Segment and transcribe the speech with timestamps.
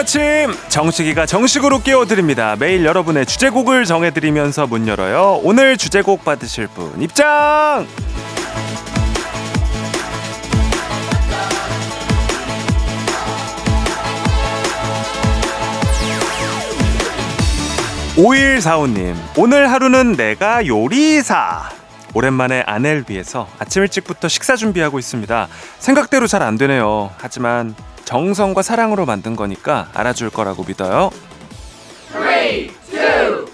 [0.00, 0.54] 아침.
[0.68, 2.56] 정식이가 정식으로 깨워드립니다.
[2.58, 5.40] 매일 여러분의 주제곡을 정해드리면서 문 열어요.
[5.42, 7.86] 오늘 주제곡 받으실 분 입장!
[18.16, 21.70] 5145님, 오늘 하루는 내가 요리사.
[22.14, 25.48] 오랜만에 아내를 위해서 아침 일찍부터 식사 준비하고 있습니다.
[25.78, 27.10] 생각대로 잘 안 되네요.
[27.18, 27.74] 하지만
[28.04, 31.10] 정성과 사랑으로 만든 거니까 알아줄 거라고 믿어요.
[32.12, 33.50] 3, 2, 1.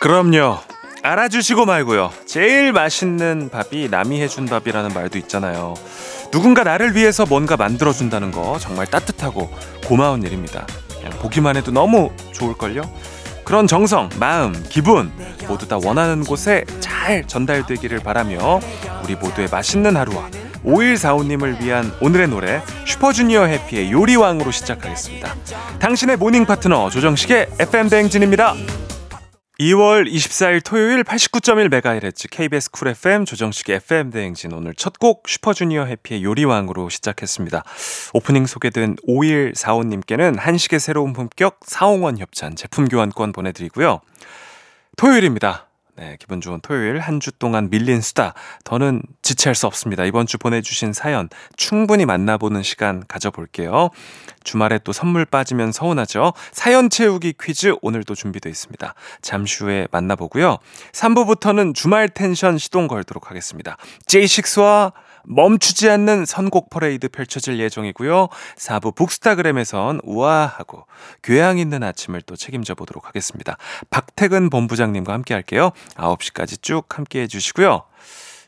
[0.00, 0.73] 그럼요.
[1.04, 2.10] 알아주시고 말고요.
[2.24, 5.74] 제일 맛있는 밥이 남이 해준 밥이라는 말도 있잖아요.
[6.30, 9.52] 누군가 나를 위해서 뭔가 만들어준다는 거 정말 따뜻하고
[9.86, 10.66] 고마운 일입니다.
[11.20, 12.90] 보기만 해도 너무 좋을걸요?
[13.44, 15.12] 그런 정성, 마음, 기분
[15.46, 18.60] 모두 다 원하는 곳에 잘 전달되기를 바라며
[19.04, 20.30] 우리 모두의 맛있는 하루와
[20.64, 25.34] 5145님을 위한 오늘의 노래 슈퍼주니어 해피의 요리왕으로 시작하겠습니다.
[25.80, 28.54] 당신의 morning 파트너 조정식의 FM대행진입니다.
[29.60, 36.24] 2월 24일 토요일 89.1MHz KBS 쿨 FM 조정식의 FM 대행진 오늘 첫 곡 슈퍼주니어 해피의
[36.24, 37.62] 요리왕으로 시작했습니다.
[38.14, 44.00] 오프닝 소개된 5145님께는 한식의 새로운 품격 사홍원 협찬 제품 교환권 보내드리고요.
[44.96, 45.68] 토요일입니다.
[45.96, 48.34] 네, 기분 좋은 토요일 한 주 동안 밀린 수다.
[48.64, 50.04] 더는 지체할 수 없습니다.
[50.04, 53.90] 이번 주 보내주신 사연 충분히 만나보는 시간 가져볼게요.
[54.42, 56.32] 주말에 또 선물 빠지면 서운하죠.
[56.52, 58.94] 사연 채우기 퀴즈 오늘도 준비되어 있습니다.
[59.22, 60.58] 잠시 후에 만나보고요.
[60.92, 63.76] 3부부터는 주말 텐션 시동 걸도록 하겠습니다.
[64.06, 64.92] 제이식스와
[65.24, 68.28] 멈추지 않는 선곡 퍼레이드 펼쳐질 예정이고요.
[68.56, 70.86] 4부 북스타그램에선 우아하고
[71.22, 73.56] 교양 있는 아침을 또 책임져 보도록 하겠습니다.
[73.90, 75.70] 박태근 본부장님과 함께 할게요.
[75.96, 77.82] 9시까지 쭉 함께 해주시고요.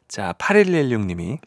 [0.09, 1.38] 자, 8116님이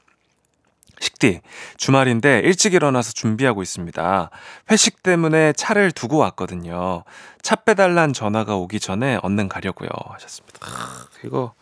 [1.00, 1.42] 식디,
[1.78, 4.30] 주말인데 일찍 일어나서 준비하고 있습니다.
[4.70, 7.04] 회식 때문에 차를 두고 왔거든요.
[7.42, 9.90] 차 빼달란 전화가 오기 전에 얼른 가려고요.
[10.12, 10.60] 하셨습니다.
[10.62, 11.54] 아, 이거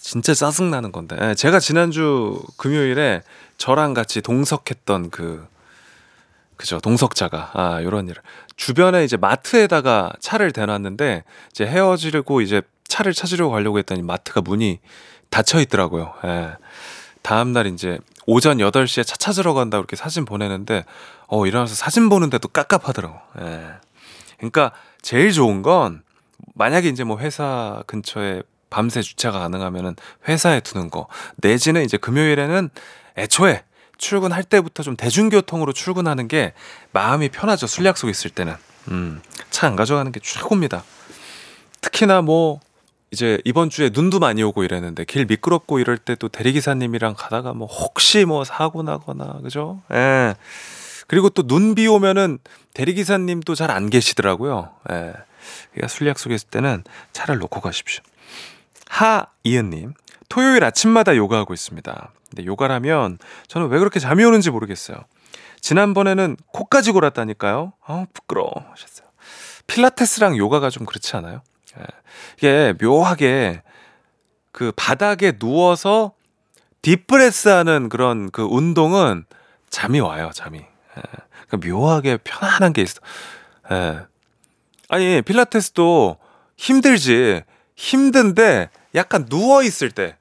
[0.00, 1.16] 진짜 짜증나는 건데.
[1.20, 3.22] 예, 제가 지난주 금요일에
[3.58, 5.46] 저랑 같이 동석했던 그,
[6.56, 6.80] 그죠.
[6.80, 8.22] 동석자가, 아, 요런 일을.
[8.56, 14.80] 주변에 이제 마트에다가 차를 대놨는데, 이제 헤어지려고 이제 차를 찾으려고 가려고 했더니 마트가 문이
[15.28, 16.14] 닫혀 있더라고요.
[16.24, 16.56] 예.
[17.22, 20.84] 다음 날 이제 오전 8시에 차 찾으러 간다 고 이렇게 사진 보내는데,
[21.28, 23.16] 어, 일어나서 사진 보는데도 깝깝하더라고.
[23.40, 23.66] 예.
[24.38, 24.72] 그러니까
[25.02, 26.02] 제일 좋은 건,
[26.54, 29.96] 만약에 이제 뭐 회사 근처에 밤새 주차가 가능하면은
[30.28, 32.70] 회사에 두는 거 내지는 이제 금요일에는
[33.18, 33.64] 애초에
[33.98, 36.54] 출근할 때부터 좀 대중교통으로 출근하는 게
[36.92, 37.66] 마음이 편하죠.
[37.66, 38.54] 술 약속 있을 때는.
[38.88, 39.20] 음,
[39.50, 40.82] 차 안 가져가는 게 최고입니다.
[41.82, 42.60] 특히나 뭐
[43.10, 47.66] 이제 이번 주에 눈도 많이 오고 이랬는데 길 미끄럽고 이럴 때 또 대리기사님이랑 가다가 뭐
[47.66, 49.82] 혹시 뭐 사고 나거나 그죠?
[49.92, 50.34] 예.
[51.08, 52.38] 그리고 또 눈 비 오면은
[52.72, 54.70] 대리기사님도 잘 안 계시더라고요.
[54.92, 55.12] 예.
[55.72, 58.02] 그러니까 술 약속 있을 때는 차를 놓고 가십시오.
[58.90, 59.94] 하이은님,
[60.28, 62.12] 토요일 아침마다 요가하고 있습니다.
[62.28, 64.98] 근데 요가라면 저는 왜 그렇게 잠이 오는지 모르겠어요.
[65.60, 67.72] 지난번에는 코까지 골았다니까요.
[67.86, 69.08] 아 부끄러워 하셨어요.
[69.66, 71.42] 필라테스랑 요가가 좀 그렇지 않아요?
[71.78, 71.84] 예.
[72.36, 73.62] 이게 묘하게
[74.52, 76.12] 그 바닥에 누워서
[76.82, 79.24] deep breath 하는 그런 그 운동은
[79.68, 80.58] 잠이 와요, 잠이.
[80.58, 81.02] 예.
[81.46, 83.00] 그러니까 묘하게 편안한 게 있어.
[83.70, 84.00] 예.
[84.88, 86.16] 아니, 필라테스도
[86.56, 87.44] 힘들지.
[87.76, 90.16] 힘든데 약간 누워 있을 때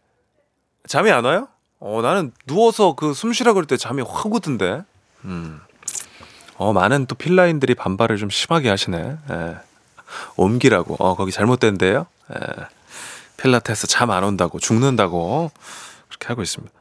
[0.88, 1.48] 잠이 안 와요?
[1.80, 4.83] 어 나는 누워서 그 숨 쉬라 그럴 때 잠이 확 오던데.
[5.25, 5.62] 음.
[6.57, 9.18] 어 많은 또 필라인들이 반발을 좀 심하게 하시네.
[9.31, 9.57] 예.
[10.36, 10.95] 옮기라고.
[11.00, 12.06] 어 거기 잘못된데요.
[12.33, 12.66] 예.
[13.38, 15.51] 필라테스 잠 안 온다고 죽는다고
[16.10, 16.74] 그렇게 하고 있습니다.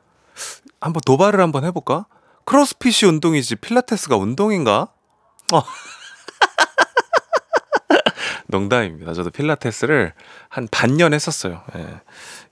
[0.80, 2.06] 한번 도발을 한번 해볼까?
[2.44, 4.88] 크로스핏이 운동이지 필라테스가 운동인가?
[5.52, 5.62] 어.
[8.48, 9.12] 농담입니다.
[9.12, 10.12] 저도 필라테스를
[10.48, 11.62] 한 반년 했었어요.
[11.76, 12.00] 예.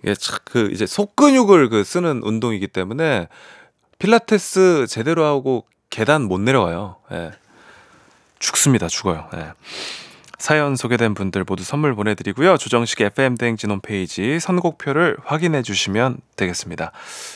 [0.02, 0.14] 이게
[0.44, 3.28] 그 이제 속 근육을 그 쓰는 운동이기 때문에
[3.98, 6.96] 필라테스 제대로 하고 계단 못 내려와요.
[7.12, 7.32] 예.
[8.38, 8.88] 죽습니다.
[8.88, 9.28] 죽어요.
[9.34, 9.52] 예.
[10.38, 12.58] 사연 소개된 분들 모두 선물 보내드리고요.
[12.58, 16.92] 조정식 FM 대행진 홈페이지 선곡표를 확인해 주시면 되겠습니다.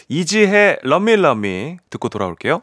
[0.08, 2.62] 이지혜 러밀러미 듣고 돌아올게요.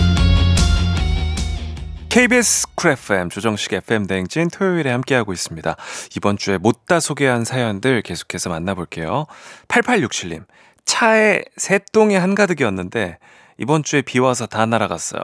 [2.11, 5.77] KBS 쿨 FM 조정식 FM 대행진 토요일에 함께하고 있습니다.
[6.17, 9.27] 이번 주에 못다 소개한 사연들 계속해서 만나볼게요.
[9.69, 10.43] 8867님,
[10.83, 13.17] 차에 새똥이 한가득이었는데
[13.59, 15.23] 이번 주에 비 와서 다 날아갔어요.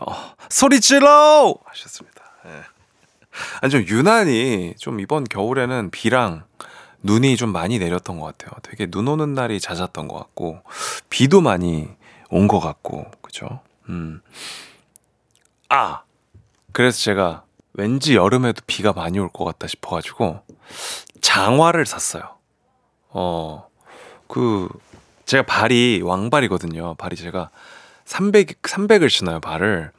[0.49, 1.55] 소리 질러!
[1.65, 2.21] 하셨습니다.
[2.45, 2.51] 네.
[3.59, 6.45] 아니 좀 유난히 좀 이번 겨울에는 비랑
[7.03, 8.51] 눈이 좀 많이 내렸던 것 같아요.
[8.63, 10.61] 되게 눈 오는 날이 잦았던 것 같고
[11.09, 11.89] 비도 많이
[12.29, 13.59] 온 것 같고 그죠?
[13.89, 14.21] 음.
[15.67, 16.03] 아
[16.77, 17.43] 그래서 제가
[17.73, 20.41] 왠지 여름에도 비가 많이 올 것 같다 싶어가지고
[21.21, 22.35] 장화를 샀어요.
[23.09, 23.67] 어,
[24.27, 24.69] 그
[25.25, 26.93] 제가 발이 왕발이거든요.
[26.99, 27.49] 발이 제가
[28.05, 29.91] 300 300을 신어요 발을.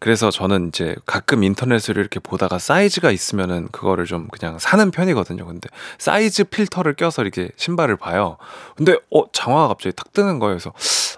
[0.00, 5.46] 그래서 저는 이제 가끔 인터넷을 이렇게 보다가 사이즈가 있으면은 그거를 좀 그냥 사는 편이거든요.
[5.46, 5.68] 근데
[6.00, 8.38] 사이즈 필터를 껴서 이렇게 신발을 봐요.
[8.74, 10.56] 근데 어 장화가 갑자기 탁 뜨는 거예요.
[10.56, 10.72] 그래서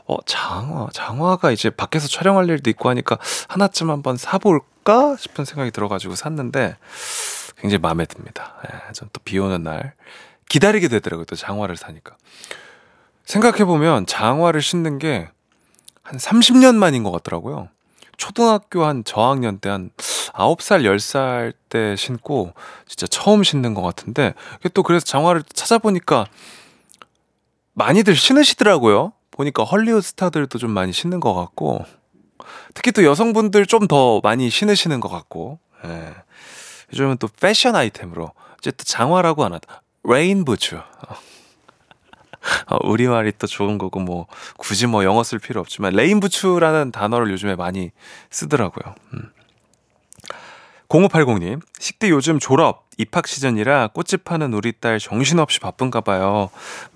[0.07, 3.17] 어 장화 장화가 이제 밖에서 촬영할 일도 있고 하니까
[3.49, 6.77] 하나쯤 한번 사볼 까 싶은 생각이 들어가지고 샀는데
[7.57, 8.55] 굉장히 마음에 듭니다.
[8.67, 9.95] 예, 전또 비 오는 날
[10.49, 11.25] 기다리게 되더라고요.
[11.25, 12.17] 또 장화를 사니까
[13.25, 15.29] 생각해 보면 장화를 신는 게
[16.05, 17.69] 한 30년 만인 것 같더라고요.
[18.17, 19.91] 초등학교 한 저학년 때 한
[20.35, 22.53] 9살, 10살 때 신고
[22.87, 24.35] 진짜 처음 신는 것 같은데
[24.75, 26.27] 또 그래서 장화를 찾아보니까
[27.73, 29.13] 많이들 신으시더라고요.
[29.31, 31.85] 보니까 헐리우드 스타들도 좀 많이 신는 것 같고
[32.75, 36.15] 특히 또 여성분들 좀 더 많이 신으시는 것 같고 예.
[36.93, 40.77] 요즘은 또 패션 아이템으로 어쨌든 장화라고 안 하다 rain boots
[42.67, 44.27] 어, 우리말이 또 좋은 거고 뭐
[44.57, 47.91] 굳이 뭐 영어 쓸 필요 없지만 rain boots라는 단어를 요즘에 많이
[48.31, 48.95] 쓰더라고요.
[49.15, 49.31] 음.
[50.95, 56.51] 0580님, 식디 요즘 졸업, 입학 시즌이라 꽃집 하는 우리 딸 정신없이 바쁜가 봐요.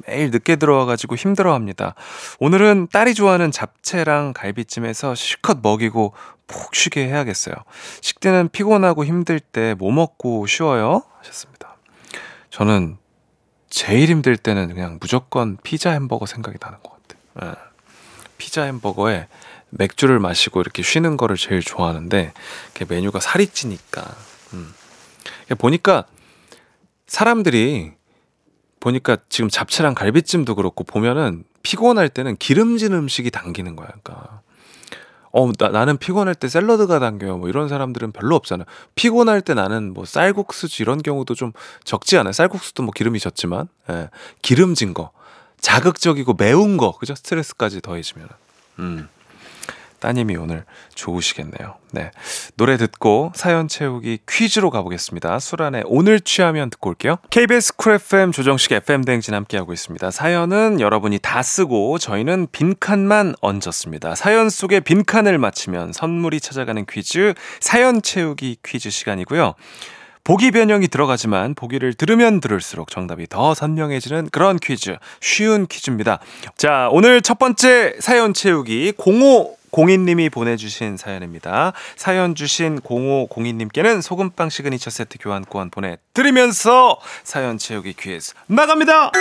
[0.07, 1.97] 매일 늦게 들어와가지고 힘들어 합니다.
[2.39, 6.15] 오늘은 딸이 좋아하는 잡채랑 갈비찜에서 실컷 먹이고
[6.47, 7.57] 푹 쉬게 해야겠어요.
[8.01, 11.03] 식디는 피곤하고 힘들 때 뭐 먹고 쉬어요?
[11.19, 11.77] 하셨습니다.
[12.51, 12.99] 저는
[13.69, 17.51] 제일 힘들 때는 그냥 무조건 피자 햄버거 생각이 나는 것 같아요.
[17.53, 17.69] 예.
[18.39, 19.27] 피자 햄버거에
[19.71, 22.33] 맥주를 마시고 이렇게 쉬는 거를 제일 좋아하는데
[22.89, 24.05] 메뉴가 살이 찌니까
[24.55, 24.73] 음.
[25.59, 26.05] 보니까
[27.07, 27.93] 사람들이
[28.81, 33.89] 보니까 지금 잡채랑 갈비찜도 그렇고 보면은 피곤할 때는 기름진 음식이 당기는 거야.
[33.89, 34.41] 그러니까
[35.33, 37.39] 어, 나, 나는 피곤할 때 샐러드가 당겨요.
[37.39, 38.67] 뭐 이런 사람들은 별로 없잖아요.
[38.95, 41.53] 피곤할 때 나는 뭐 쌀국수 이런 경우도 좀
[41.85, 42.33] 적지 않아요.
[42.33, 44.09] 쌀국수도 뭐 기름졌지만, 예,
[44.43, 45.11] 기름진 거,
[45.61, 47.15] 자극적이고 매운 거, 그죠?
[47.15, 48.29] 스트레스까지 더해지면.
[48.79, 49.09] 음.
[50.01, 50.65] 따님이 오늘
[50.95, 51.75] 좋으시겠네요.
[51.93, 52.11] 네.
[52.57, 55.39] 노래 듣고 사연 채우기 퀴즈로 가보겠습니다.
[55.39, 57.17] 수란의 오늘 취하면 듣고 올게요.
[57.31, 60.11] KBS Cool FM 조정식 FM 대행진 함께하고 있습니다.
[60.11, 64.15] 사연은 여러분이 다 쓰고 저희는 빈칸만 얹었습니다.
[64.15, 69.55] 사연 속에 빈칸을 맞히면 선물이 찾아가는 퀴즈 사연 채우기 퀴즈 시간이고요.
[70.25, 76.19] 보기 변형이 들어가지만 보기를 들으면 들을수록 정답이 더 선명해지는 그런 퀴즈, 쉬운 퀴즈입니다.
[76.57, 81.73] 자, 오늘 첫 번째 사연 채우기 0502님이 보내주신 사연입니다.
[81.97, 89.13] 사연 주신 0502님께는 소금빵 시그니처 세트 교환권 보내드리면서 사연 채우기 퀴즈 나갑니다!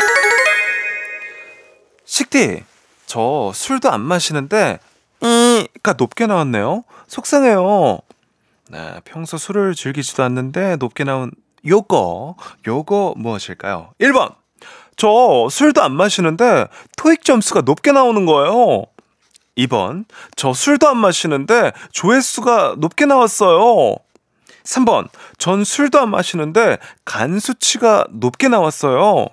[2.06, 2.64] 식디,
[3.06, 4.80] 저 술도 안 마시는데,
[5.22, 6.86] 이가 높게 나왔네요.
[7.08, 8.00] 속상해요.
[8.70, 11.32] 네, 평소 술을 즐기지도 않는데 높게 나온
[11.66, 12.36] 요거,
[12.68, 13.94] 요거 무엇일까요?
[14.00, 14.36] 1번.
[14.96, 18.86] 저 술도 안 마시는데 토익 점수가 높게 나오는 거예요.
[19.58, 20.06] 2번.
[20.36, 23.96] 저 술도 안 마시는데 조회수가 높게 나왔어요.
[24.64, 25.08] 3번.
[25.38, 29.28] 전 술도 안 마시는데 간 수치가 높게 나왔어요.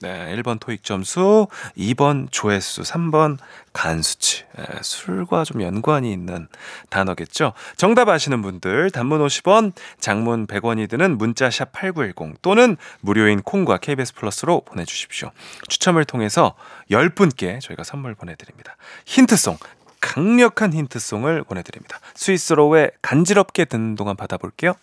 [0.00, 3.38] 네, 1번 토익 점수, 2번 조회수, 3번
[3.72, 4.44] 간 수치.
[4.56, 6.48] 네, 술과 좀 연관이 있는
[6.88, 7.52] 단어겠죠.
[7.76, 14.14] 정답 아시는 분들 단문 50원, 장문 100원이 드는 문자 샵 8910 또는 무료인 콩과 KBS
[14.14, 15.30] 플러스로 보내 주십시오.
[15.68, 16.54] 추첨을 통해서
[16.90, 18.76] 10분께 저희가 선물 보내 드립니다.
[19.04, 19.58] 힌트송
[20.00, 21.98] 강력한 힌트송을 보내 드립니다.
[22.14, 24.74] 스위스로의 간지럽게 듣는 동안 받아볼게요.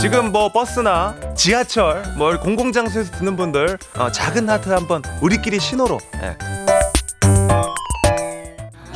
[0.00, 5.98] 지금 뭐 버스나 지하철 뭐 공공장소에서 듣는 분들 어, 작은 하트 한번 우리끼리 신호로.
[6.22, 6.36] 예.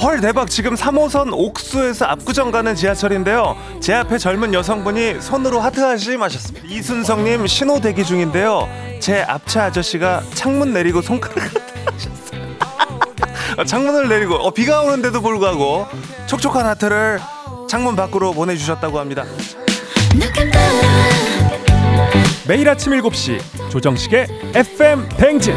[0.01, 0.49] 헐 대박.
[0.49, 3.57] 지금 3호선 옥수에서 압구정 가는 지하철인데요.
[3.81, 6.67] 제 앞에 젊은 여성분이 손으로 하트 하심 하셨습니다.
[6.69, 8.69] 이순성님 신호 대기 중인데요.
[9.01, 11.37] 제 앞차 아저씨가 창문 내리고 손가락
[11.87, 12.43] 하셨어요.
[13.59, 14.37] 어, 창문을 내리고.
[14.37, 15.87] 어, 비가 오는데도 불구하고
[16.27, 17.21] 촉촉한 하트를
[17.69, 19.25] 창문 밖으로 보내주셨다고 합니다
[22.47, 25.55] 매일 아침 7시 조정식의 FM 뱅진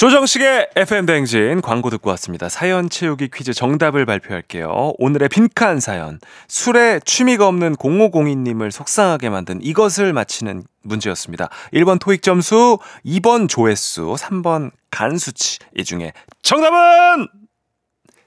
[0.00, 2.48] 조정식의 FM 대행진 광고 듣고 왔습니다.
[2.48, 4.94] 사연 채우기 퀴즈 정답을 발표할게요.
[4.96, 6.18] 오늘의 빈칸 사연.
[6.48, 11.50] 술에 취미가 없는 0502님을 속상하게 만든 이것을 맞히는 문제였습니다.
[11.74, 15.58] 1번 토익 점수, 2번 조회수, 3번 간수치.
[15.76, 17.28] 이 중에 정답은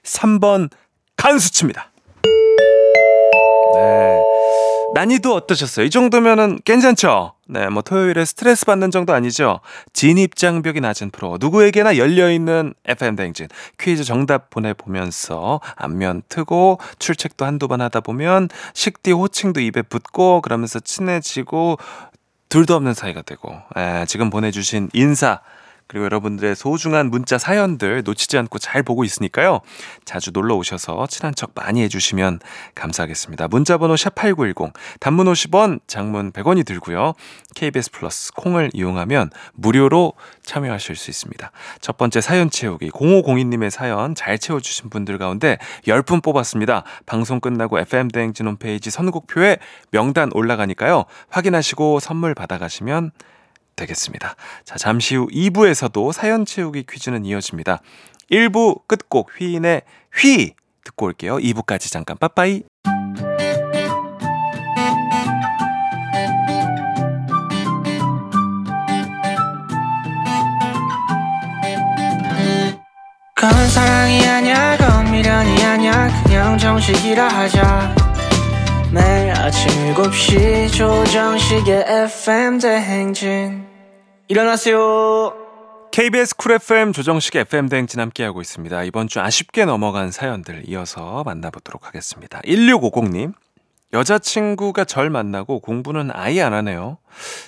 [0.04, 0.70] 3번
[1.16, 1.90] 간수치입니다.
[3.74, 4.33] 네.
[4.94, 5.86] 난이도 어떠셨어요?
[5.86, 7.34] 이 정도면은 괜찮죠?
[7.48, 9.58] 네, 뭐 토요일에 스트레스 받는 정도 아니죠?
[9.92, 13.48] 진입 장벽이 낮은 프로, 누구에게나 열려있는 FM 댕진.
[13.78, 20.78] 퀴즈 정답 보내보면서 안면 트고 출첵도 한두 번 하다 보면 식디 호칭도 입에 붙고 그러면서
[20.78, 21.78] 친해지고
[22.48, 25.40] 둘도 없는 사이가 되고, 에, 지금 보내주신 인사,
[25.86, 29.60] 그리고 여러분들의 소중한 문자 사연들 놓치지 않고 잘 보고 있으니까요.
[30.04, 32.40] 자주 놀러 오셔서 친한 척 많이 해주시면
[32.74, 33.48] 감사하겠습니다.
[33.48, 37.14] 문자번호 샵8910, 단문 50원, 장문 100원이 들고요.
[37.54, 41.50] KBS 플러스 콩을 이용하면 무료로 참여하실 수 있습니다.
[41.80, 46.84] 첫 번째 사연 채우기, 0502님의 사연 잘 채워주신 분들 가운데 10분 뽑았습니다.
[47.06, 49.58] 방송 끝나고 FM대행진 홈페이지 선곡표에
[49.90, 51.04] 명단 올라가니까요.
[51.28, 53.12] 확인하시고 선물 받아가시면
[53.76, 54.36] 되겠습니다.
[54.64, 57.80] 자, 잠시 후 2부에서도 사연 채우기 퀴즈는 이어집니다.
[58.30, 59.82] 1부 끝곡 휘인의
[60.14, 60.54] 휘
[60.84, 61.36] 듣고 올게요.
[61.38, 62.62] 2부까지 잠깐 빠빠이.
[73.34, 78.13] 그건 사랑이 아니야 그건 미련이 아니야 그냥 정식이라 하자
[78.94, 83.66] 매일 아침 7시 조정식의 FM 대행진
[84.28, 85.34] 일어나세요
[85.90, 88.84] KBS 쿨 FM 조정식 FM 대행진 함께하고 있습니다.
[88.84, 92.40] 이번 주 아쉽게 넘어간 사연들 이어서 만나보도록 하겠습니다.
[92.42, 93.32] 1650님.
[93.92, 96.98] 여자친구가 절 만나고 공부는 아예 안 하네요.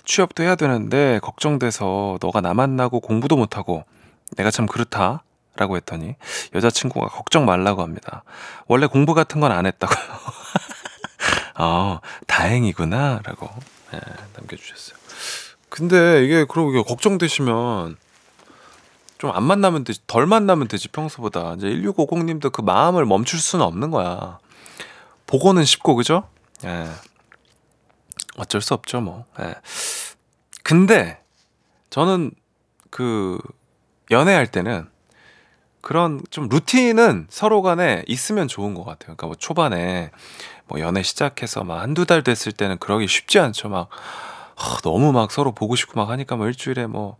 [0.05, 3.85] 취업도 해야 되는데 걱정돼서 너가 나 만나고 공부도 못하고
[4.37, 5.23] 내가 참 그렇다.
[5.57, 6.17] 라고 했더니
[6.55, 8.25] 여자친구가 걱정 말라고 합니다.
[8.67, 9.99] 원래 공부 같은 건 안 했다고요.
[11.59, 13.21] 어, 다행이구나.
[13.25, 13.49] 라고
[13.93, 14.01] 네,
[14.37, 14.97] 남겨주셨어요.
[15.69, 17.97] 근데 이게 그러고 걱정되시면
[19.19, 21.55] 좀 안 만나면 되지, 덜 만나면 되지, 평소보다.
[21.57, 24.39] 이제 1650님도 그 마음을 멈출 수는 없는 거야.
[25.27, 26.29] 보고는 쉽고, 그죠?
[26.65, 26.87] 예.
[28.37, 29.25] 어쩔 수 없죠, 뭐.
[29.41, 29.55] 예.
[30.63, 31.23] 근데
[31.91, 32.33] 저는
[32.91, 33.39] 그
[34.11, 34.89] 연애할 때는
[35.81, 39.17] 그런 좀 루틴은 서로 간에 있으면 좋은 것 같아요.
[39.17, 40.11] 그러니까 뭐 초반에
[40.69, 43.69] 뭐 연애 시작해서 막 한두 달 됐을 때는 그러기 쉽지 않죠.
[43.69, 43.89] 막
[44.57, 47.17] 하, 너무 막 서로 보고 싶고 막 하니까 뭐 일주일에 뭐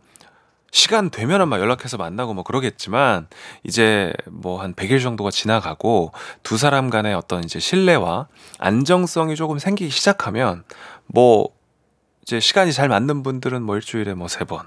[0.71, 3.27] 시간 되면은 막 연락해서 만나고 뭐 그러겠지만
[3.63, 6.11] 이제 뭐 한 100일 정도가 지나가고
[6.43, 8.27] 두 사람 간의 어떤 이제 신뢰와
[8.59, 10.63] 안정성이 조금 생기기 시작하면
[11.05, 11.49] 뭐
[12.27, 14.59] 이제 시간이 잘 맞는 분들은 뭐 일주일에 뭐 세 번,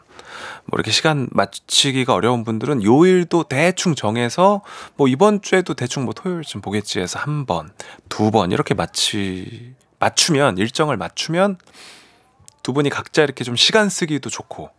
[0.64, 4.62] 뭐 이렇게 시간 맞추기가 어려운 분들은 요일도 대충 정해서
[4.96, 7.70] 뭐 이번 주에도 대충 뭐 토요일쯤 보겠지 해서 한 번,
[8.08, 9.44] 두 번 이렇게 맞추
[9.98, 11.58] 맞추면 일정을 맞추면
[12.62, 14.70] 두 분이 각자 이렇게 좀 시간 쓰기도 좋고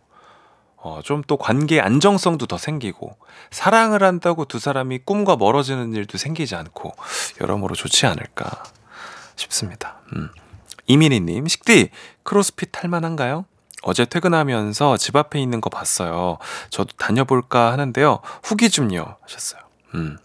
[0.78, 3.16] 어, 좀 또 관계 안정성도 더 생기고
[3.52, 6.92] 사랑을 한다고 두 사람이 꿈과 멀어지는 일도 생기지 않고
[7.40, 8.64] 여러모로 좋지 않을까
[9.36, 10.00] 싶습니다.
[10.16, 10.30] 음.
[10.88, 11.90] 이민희님, 식디,
[12.22, 13.44] 크로스핏 할 만한가요?
[13.82, 16.38] 어제 퇴근하면서 집 앞에 있는 거 봤어요.
[16.70, 18.20] 저도 다녀볼까 하는데요.
[18.44, 19.16] 후기 좀요.
[19.22, 19.62] 하셨어요.
[19.94, 20.18] 음.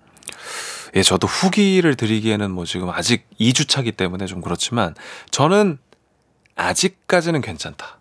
[0.95, 4.95] 예, 저도 후기를 드리기에는 뭐 지금 아직 2주 차기 때문에 좀 그렇지만
[5.31, 5.79] 저는
[6.55, 7.97] 아직까지는 괜찮다.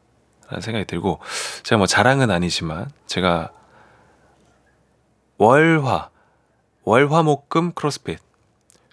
[0.48, 1.20] 라는 생각이 들고
[1.64, 3.50] 제가 뭐 자랑은 아니지만 제가
[5.38, 6.10] 월화
[6.84, 8.20] 월화목금 크로스핏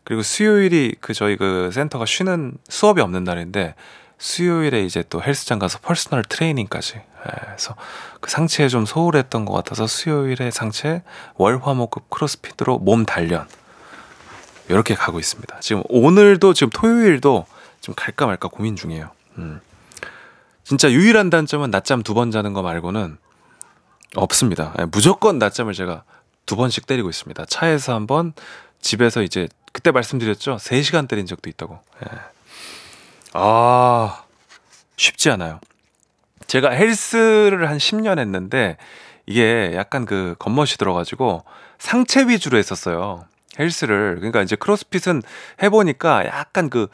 [0.03, 3.75] 그리고 수요일이 그 저희 그 센터가 쉬는 수업이 없는 날인데
[4.17, 7.75] 수요일에 이제 또 헬스장 가서 personal training까지 예, 그래서
[8.21, 11.03] 그 상체에 좀 소홀했던 것 같아서 수요일에 상체
[11.35, 13.47] 월화목금 크로스핏으로 몸 단련
[14.69, 15.59] 이렇게 가고 있습니다.
[15.59, 17.45] 지금 오늘도 지금 토요일도
[17.81, 19.11] 좀 갈까 말까 고민 중이에요.
[19.39, 19.59] 음.
[20.63, 23.17] 진짜 유일한 단점은 낮잠 두 번 자는 거 말고는
[24.15, 24.73] 없습니다.
[24.79, 26.03] 예, 무조건 낮잠을 제가
[26.45, 27.45] 두 번씩 때리고 있습니다.
[27.45, 28.33] 차에서 한 번,
[28.81, 30.57] 집에서 이제 그때 말씀드렸죠.
[30.57, 31.79] 3시간 때린 적도 있다고.
[32.05, 32.32] 예.
[33.33, 34.23] 아,
[34.95, 35.59] 쉽지 않아요.
[36.47, 38.77] 제가 헬스를 한 10년 했는데
[39.25, 41.43] 이게 약간 그 겉멋이 들어가지고
[41.79, 43.25] 상체 위주로 했었어요.
[43.59, 44.15] 헬스를.
[44.15, 45.21] 그러니까 이제 CrossFit은
[45.61, 46.87] 해보니까 약간 그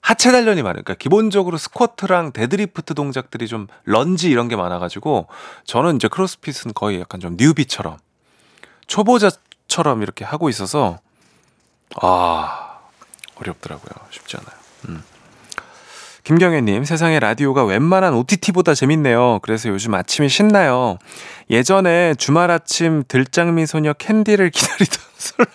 [0.00, 5.26] 하체 단련이 많으니까 그러니까 기본적으로 squat랑 deadlift 동작들이 좀 런지 이런 게 많아가지고
[5.64, 7.98] 저는 이제 CrossFit은 거의 약간 좀 newbie처럼
[8.86, 10.98] 초보자처럼 이렇게 하고 있어서
[12.00, 12.78] 아
[13.36, 14.58] 어렵더라고요 쉽지 않아요.
[14.88, 15.17] 음.
[16.28, 19.38] 김경애님, 세상에 라디오가 웬만한 OTT보다 재밌네요.
[19.40, 20.98] 그래서 요즘 아침이 신나요.
[21.48, 25.46] 예전에 주말 아침 들장미 소녀 캔디를 기다리던 설.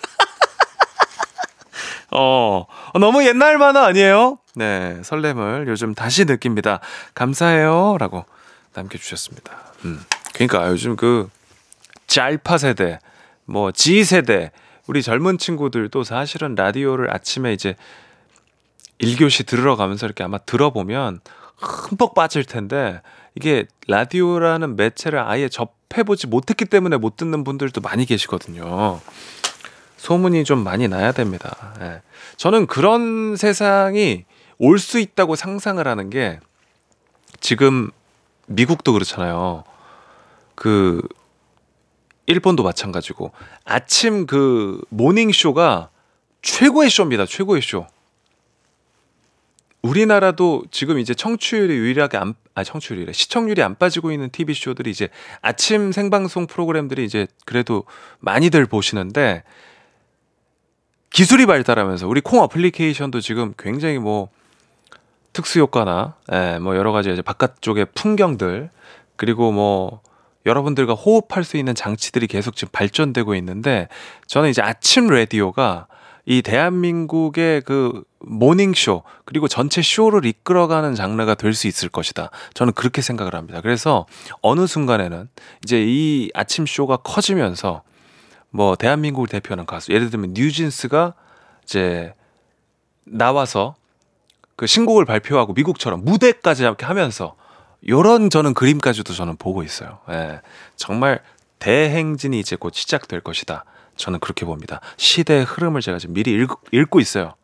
[2.10, 2.66] 어,
[3.00, 4.40] 너무 옛날 만화 아니에요?
[4.56, 6.80] 네, 설렘을 요즘 다시 느낍니다.
[7.14, 7.98] 감사해요.
[8.00, 8.26] 라고
[8.74, 9.54] 남겨주셨습니다.
[9.86, 10.04] 음.
[10.34, 11.30] 그러니까 요즘 그
[12.08, 12.98] 짤파 세대,
[13.46, 14.50] 뭐 G 세대,
[14.88, 17.76] 우리 젊은 친구들도 사실은 라디오를 아침에 이제
[19.06, 21.22] 1교시 들으러 가면서 이렇게 아마 들어보면
[21.58, 23.02] 흠뻑 빠질 텐데
[23.36, 29.00] 이게 라디오라는 매체를 아예 접해보지 못했기 때문에 못 듣는 분들도 많이 계시거든요.
[29.98, 31.74] 소문이 좀 많이 나야 됩니다.
[31.82, 32.02] 예.
[32.38, 34.26] 저는 그런 세상이
[34.60, 36.40] 올 수 있다고 상상을 하는 게
[37.40, 37.90] 지금
[38.48, 39.64] 미국도 그렇잖아요.
[40.56, 41.02] 그
[42.26, 43.32] 일본도 마찬가지고
[43.66, 45.90] 아침 그 morning show가
[46.42, 47.26] 최고의 쇼입니다.
[47.26, 47.86] 최고의 쇼.
[49.84, 53.12] 우리나라도 지금 이제 청취율이 유일하게 안, 아, 청취율이래.
[53.12, 55.10] 시청률이 안 빠지고 있는 TV 쇼들이 이제
[55.42, 57.84] 아침 생방송 프로그램들이 이제 그래도
[58.20, 59.44] 많이들 보시는데
[61.10, 64.30] 기술이 발달하면서 우리 콩 어플리케이션도 지금 굉장히 뭐
[65.34, 68.70] 특수 효과나 예, 뭐 여러 가지 이제 바깥쪽의 풍경들
[69.18, 70.02] 그리고 뭐
[70.46, 73.90] 여러분들과 호흡할 수 있는 장치들이 계속 지금 발전되고 있는데
[74.28, 75.88] 저는 이제 아침 라디오가
[76.26, 82.30] 이 대한민국의 그 모닝쇼 그리고 전체 쇼를 이끌어가는 장르가 될 수 있을 것이다.
[82.54, 83.62] 저는 그렇게 생각을 합니다.
[83.62, 84.06] 그래서
[84.42, 85.30] 어느 순간에는
[85.64, 87.84] 이제 이 아침 쇼가 커지면서
[88.50, 91.14] 뭐 대한민국을 대표하는 가수 예를 들면 뉴진스가
[91.64, 92.14] 이제
[93.06, 93.76] 나와서
[94.56, 97.36] 그 신곡을 발표하고 미국처럼 무대까지 이렇게 하면서
[97.90, 100.00] 요런 저는 그림까지도 저는 보고 있어요.
[100.10, 100.42] 예.
[100.76, 101.22] 정말
[101.60, 103.66] 대행진이 이제 곧 시작될 것이다.
[103.96, 104.82] 저는 그렇게 봅니다.
[104.98, 107.36] 시대의 흐름을 제가 지금 미리 읽, 읽고 있어요.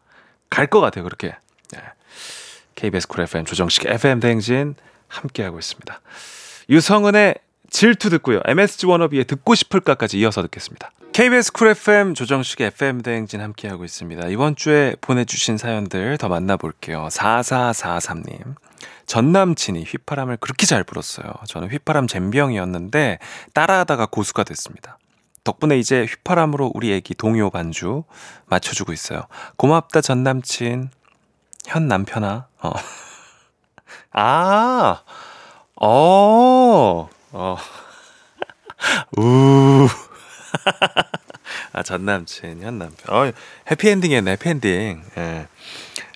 [0.50, 1.36] 갈 것 같아요, 그렇게.
[1.76, 1.82] 예.
[2.76, 4.76] KBS Cool FM 조정식 FM 대행진
[5.08, 6.02] 함께하고 있습니다.
[6.70, 7.36] 유성은의
[7.70, 8.42] 질투 듣고요.
[8.46, 10.92] MSG 워너비의 듣고 싶을까까지 이어서 듣겠습니다.
[11.14, 14.28] KBS Cool FM 조정식 FM 대행진 함께하고 있습니다.
[14.30, 17.08] 이번 주에 보내주신 사연들 더 만나볼게요.
[17.12, 18.56] 4443님.
[19.06, 21.34] 전 남친이 휘파람을 그렇게 잘 불었어요.
[21.48, 23.20] 저는 휘파람 잼병이었는데
[23.54, 24.98] 따라하다가 고수가 됐습니다.
[25.44, 28.04] 덕분에 이제 휘파람으로 우리 애기 동요 반주
[28.48, 29.24] 맞춰주고 있어요.
[29.58, 30.90] 고맙다 전 남친.
[31.68, 32.48] 현 남편아.
[32.62, 32.72] 어.
[34.12, 35.04] 아,
[35.76, 37.58] 어, 어.
[39.18, 39.88] 우.
[41.74, 43.16] 아, 전 남친, 현 남편.
[43.16, 43.32] 어,
[43.70, 45.04] 해피엔딩이네, 해피엔딩.
[45.18, 45.48] 예.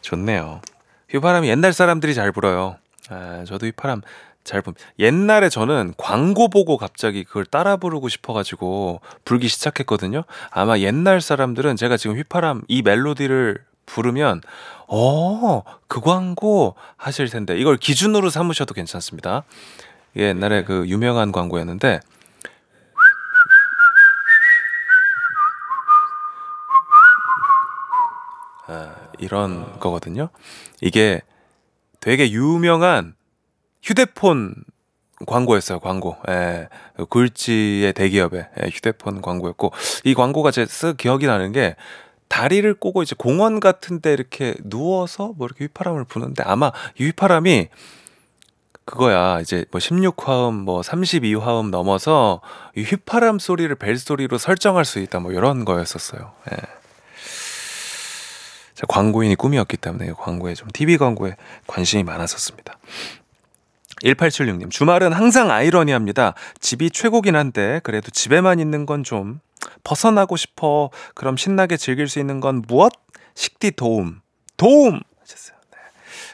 [0.02, 0.62] 좋네요.
[1.10, 2.78] 휘파람이 옛날 사람들이 잘 불어요.
[3.10, 4.02] 아, 저도 휘파람
[4.44, 4.74] 잘 봄.
[5.00, 10.24] 옛날에 저는 광고 보고 갑자기 그걸 따라 부르고 싶어가지고 불기 시작했거든요.
[10.52, 14.42] 아마 옛날 사람들은 제가 지금 휘파람 이 멜로디를 부르면
[14.88, 19.44] 어, 그 광고 하실 텐데 이걸 기준으로 삼으셔도 괜찮습니다.
[20.14, 22.00] 이게 옛날에 그 유명한 광고였는데
[28.68, 30.30] 아, 이런 거거든요.
[30.82, 31.22] 이게
[32.00, 33.16] 되게 유명한
[33.84, 34.56] 휴대폰
[35.28, 36.18] 광고였어요, 광고.
[36.30, 36.68] 예.
[36.98, 39.72] 그 굴지의 대기업의 예, 휴대폰 광고였고,
[40.06, 41.76] 이 광고가 제 쓱 기억이 나는 게,
[42.30, 47.70] 다리를 꼬고 이제 공원 같은데 이렇게 누워서 뭐 이렇게 휘파람을 부는데 아마 이 휘파람이
[48.86, 49.40] 그거야.
[49.40, 52.42] 이제 뭐 16화음, 뭐 32화음 넘어서
[52.76, 55.20] 이 휘파람 소리를 벨 소리로 설정할 수 있다.
[55.20, 56.32] 뭐 이런 거였었어요.
[56.52, 56.58] 예.
[58.74, 61.36] 자, 광고인이 꿈이었기 때문에 광고에 좀 TV 광고에
[61.68, 62.78] 관심이 많았었습니다.
[64.04, 66.34] 1876님, 주말은 항상 아이러니합니다.
[66.60, 69.40] 집이 최고긴 한데, 그래도 집에만 있는 건 좀
[69.84, 70.90] 벗어나고 싶어.
[71.16, 72.94] 그럼 신나게 즐길 수 있는 건 무엇?
[73.36, 74.22] 식디 도움.
[74.58, 75.00] 도움!
[75.22, 75.58] 하셨어요.
[75.72, 75.78] 네.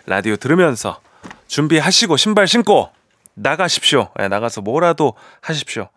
[0.05, 0.99] 라디오 들으면서
[1.47, 2.89] 준비하시고 신발 신고
[3.35, 4.09] 나가십시오.
[4.17, 5.89] 네, 나가서 뭐라도 하십시오.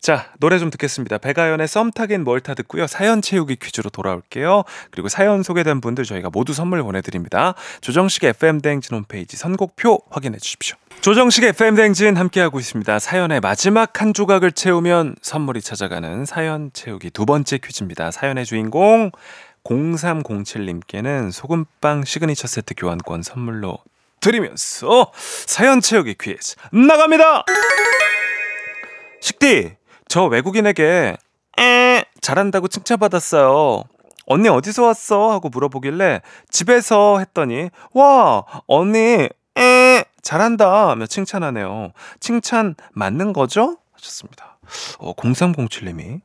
[0.00, 1.18] 자, 노래 좀 듣겠습니다.
[1.18, 2.86] 배가연의 썸 타긴 뭘타 듣고요.
[2.86, 4.62] 사연 채우기 퀴즈로 돌아올게요.
[4.90, 7.54] 그리고 사연 소개된 분들 저희가 모두 선물 보내드립니다.
[7.80, 10.76] 조정식 FM대행진 홈페이지 선곡표 확인해 주십시오.
[11.00, 12.98] 조정식 FM대행진 함께하고 있습니다.
[12.98, 18.10] 사연의 마지막 한 조각을 채우면 선물이 찾아가는 사연 채우기 두 번째 퀴즈입니다.
[18.10, 19.10] 사연의 주인공
[19.64, 23.78] 0307님께는 소금빵 시그니처 세트 교환권 선물로
[24.20, 25.12] 드리면서
[25.46, 27.44] 사연 채우기 퀴즈 나갑니다!
[29.20, 29.77] 식디,
[30.08, 31.16] 저 외국인에게
[31.58, 33.84] 에 잘한다고 칭찬받았어요.
[34.26, 35.30] 언니 어디서 왔어?
[35.30, 41.92] 하고 물어보길래 집에서 했더니 와 언니 에 잘한다 하며 칭찬하네요.
[42.20, 43.78] 칭찬 맞는 거죠?
[43.92, 44.58] 하셨습니다.
[44.98, 46.20] 어, 0307님이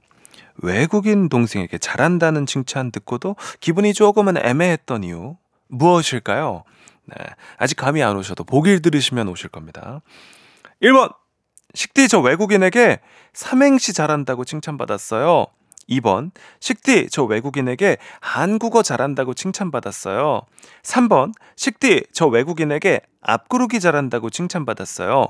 [0.58, 5.36] 외국인 동생에게 잘한다는 칭찬 듣고도 기분이 조금은 애매했던 이유
[5.68, 6.64] 무엇일까요?
[7.06, 7.16] 네,
[7.58, 10.02] 아직 감이 안 오셔도 보길 들으시면 오실 겁니다.
[10.82, 11.14] 1번
[11.74, 13.00] 식디 저 외국인에게
[13.34, 15.48] 삼행시 잘한다고 칭찬받았어요.
[15.90, 20.42] 2번 식디 저 외국인에게 한국어 잘한다고 칭찬받았어요.
[20.84, 25.28] 3번 식디 저 외국인에게 앞구르기 잘한다고 칭찬받았어요.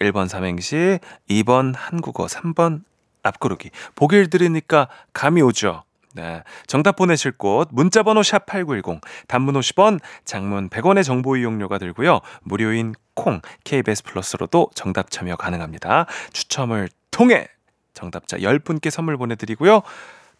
[0.00, 0.98] 1번 삼행시,
[1.28, 2.82] 2번 한국어, 3번
[3.22, 3.70] 앞구르기.
[3.94, 5.82] 보길 들으니까 감이 오죠.
[6.14, 6.42] 네.
[6.66, 12.20] 정답 보내실 곳 문자 번호 샵 8910 단문 50원 장문 100원의 정보 이용료가 들고요.
[12.42, 16.06] 무료인 콩 KBS 플러스로도 정답 참여 가능합니다.
[16.32, 17.48] 추첨을 통해
[17.94, 19.82] 정답자 10분께 선물 보내 드리고요.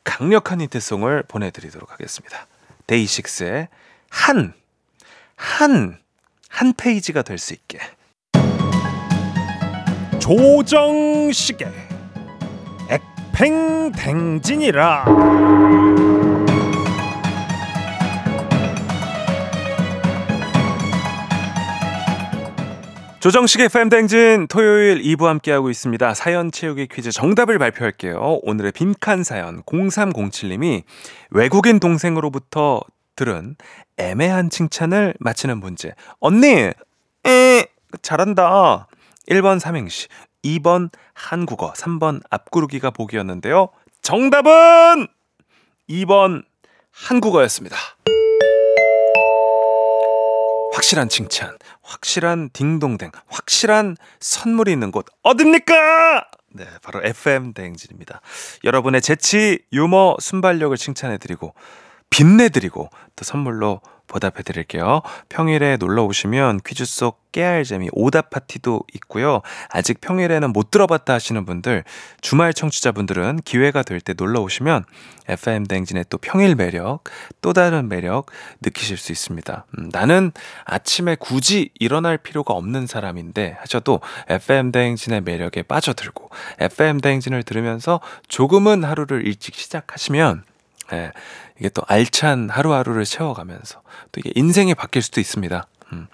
[0.03, 2.47] 강력한 힌트송을 보내 드리도록 하겠습니다.
[2.87, 3.69] 데이식스의
[4.09, 4.55] 한,
[5.37, 5.99] 한,
[6.49, 7.79] 한 페이지가 될 수 있게.
[10.19, 11.90] 조정식의
[13.41, 15.07] 팽댕진이라
[23.21, 26.13] 조정식의 팬댕진 토요일 2부 함께하고 있습니다.
[26.13, 28.41] 사연 채우기 퀴즈 정답을 발표할게요.
[28.43, 30.83] 오늘의 빈칸 사연 0307님이
[31.31, 32.83] 외국인 동생으로부터
[33.17, 33.57] 들은
[33.97, 35.95] 애매한 칭찬을 맞히는 문제.
[36.19, 36.71] 언니,
[37.27, 37.67] 에,
[38.03, 38.87] 잘한다.
[39.31, 40.09] 1번 삼행시,
[40.45, 43.69] 2번 한국어, 3번 앞구르기가 보기였는데요.
[44.03, 45.07] 정답은
[45.89, 46.45] 2번
[46.91, 47.77] 한국어였습니다.
[50.73, 56.27] 확실한 칭찬, 확실한 딩동댕, 확실한 선물이 있는 곳 어딥니까?
[56.53, 58.21] 네, 바로 FM 대행진입니다.
[58.65, 61.55] 여러분의 재치, 유머, 순발력을 칭찬해드리고
[62.11, 65.03] 빛내드리고 또 선물로 보답해 드릴게요.
[65.29, 69.41] 평일에 놀러 오시면 퀴즈 속 깨알 재미 오답 파티도 있고요.
[69.69, 71.85] 아직 평일에는 못 들어봤다 하시는 분들,
[72.21, 74.85] 주말 청취자분들은 기회가 될 때 놀러 오시면
[75.29, 77.05] FM 댕진의 또 평일 매력,
[77.41, 78.27] 또 다른 매력
[78.63, 79.67] 느끼실 수 있습니다.
[79.79, 80.33] 음, 나는
[80.65, 88.83] 아침에 굳이 일어날 필요가 없는 사람인데 하셔도 FM 댕진의 매력에 빠져들고 FM 댕진을 들으면서 조금은
[88.83, 90.43] 하루를 일찍 시작하시면
[90.93, 91.13] 예,
[91.61, 95.67] 이게 또 알찬 하루하루를 채워가면서 또 이게 인생이 바뀔 수도 있습니다.
[95.93, 96.07] 음,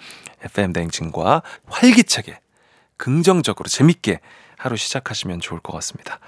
[0.42, 2.40] FM 대행진과 활기차게,
[2.96, 4.20] 긍정적으로, 재밌게
[4.58, 6.18] 하루 시작하시면 좋을 것 같습니다.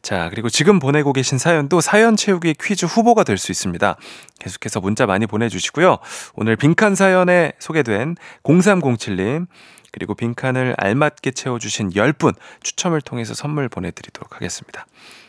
[0.00, 3.96] 자, 그리고 지금 보내고 계신 사연도 사연 채우기 퀴즈 후보가 될 수 있습니다.
[4.38, 5.98] 계속해서 문자 많이 보내주시고요.
[6.34, 9.46] 오늘 빈칸 사연에 소개된 0307님,
[9.92, 14.86] 그리고 빈칸을 알맞게 채워주신 10분 추첨을 통해서 선물 보내드리도록 하겠습니다.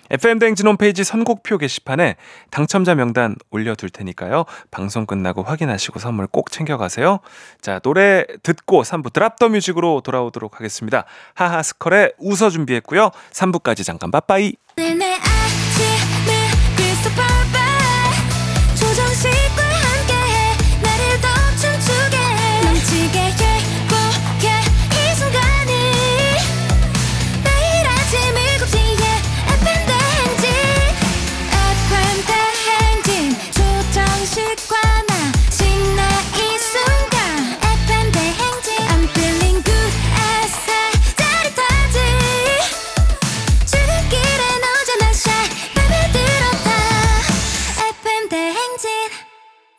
[0.10, 2.16] FM대행진 홈페이지 선곡표 게시판에
[2.52, 4.46] 당첨자 명단 올려둘 테니까요.
[4.72, 7.20] 방송 끝나고 확인하시고 선물 꼭 챙겨가세요.
[7.62, 11.06] 자, 노래 듣고 3부 드랍 더 뮤직으로 돌아오도록 하겠습니다.
[11.34, 13.12] 하하스컬의 웃어 준비했고요.
[13.32, 14.56] 3부까지 잠깐 빠빠이.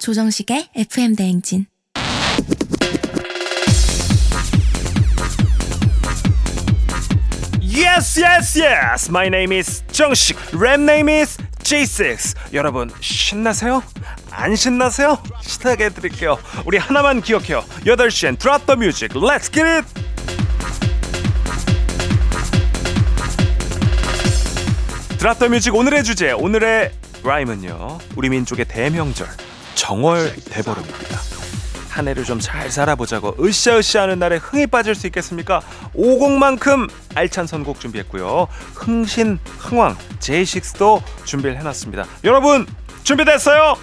[0.06, 1.66] 조정식의 FM 대행진
[7.60, 9.10] Yes, yes, yes.
[9.10, 10.36] My name is 정식.
[10.54, 12.54] Rap name is J6.
[12.54, 13.82] 여러분 신나세요?
[14.30, 15.20] 안 신나세요?
[15.42, 19.86] 신나게 해드릴게요 우리 하나만 기억해요 8시엔 Drop the Music Let's get it!
[25.18, 26.92] The Music 오늘의 주제 오늘의
[27.24, 29.26] 라임은요 우리 민족의 대명절
[29.86, 31.20] 정월 대보름입니다
[31.90, 35.62] 한 해를 좀 잘 살아보자고 으쌰으쌰 하는 날에 흥이 빠질 수 있겠습니까?
[35.94, 38.48] 오곡만큼 알찬 선곡 준비했고요.
[38.74, 42.04] 흥신, 흥왕, 제이식스도 준비를 해놨습니다.
[42.24, 42.66] 여러분
[43.04, 43.76] 준비됐어요?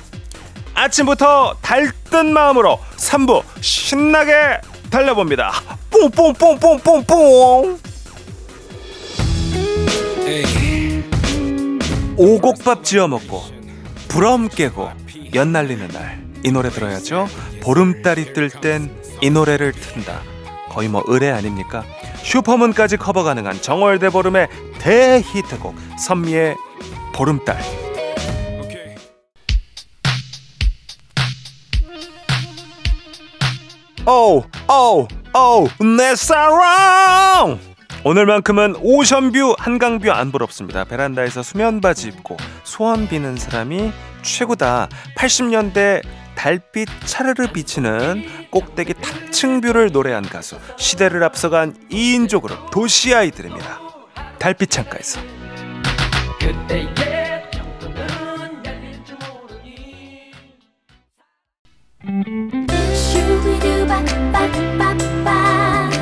[0.75, 4.59] 아침부터 달뜬 마음으로 3부 신나게
[4.91, 5.53] 달려봅니다.
[5.89, 7.79] 뽕뽕뽕뽕뽕뽕
[12.17, 13.41] 오곡밥 지어 먹고
[14.09, 15.02] 부럼 깨고
[15.35, 17.27] 연 날리는 날 이 노래 들어야죠.
[17.61, 20.21] 보름달이 뜰 땐 이 노래를 튼다.
[20.69, 21.85] 거의 뭐 의뢰 아닙니까?
[22.17, 26.55] 슈퍼문까지 커버 가능한 정월대 보름의 대히트곡 선미의
[27.15, 27.57] 보름달.
[34.05, 35.67] 오우 오우 오우
[35.97, 37.57] 내 사랑
[38.03, 43.93] 오늘만큼은 오션뷰 한강뷰 안 부럽습니다 베란다에서 수면바지 입고 소원 비는 사람이
[44.23, 44.89] 최고다.
[45.15, 46.01] 80년대
[46.35, 53.79] 달빛 차르르 비치는 꼭대기 탑층뷰를 노래한 가수 시대를 앞서간 2인조 그룹 도시 아이들입니다.
[54.39, 55.21] 달빛 창가에서.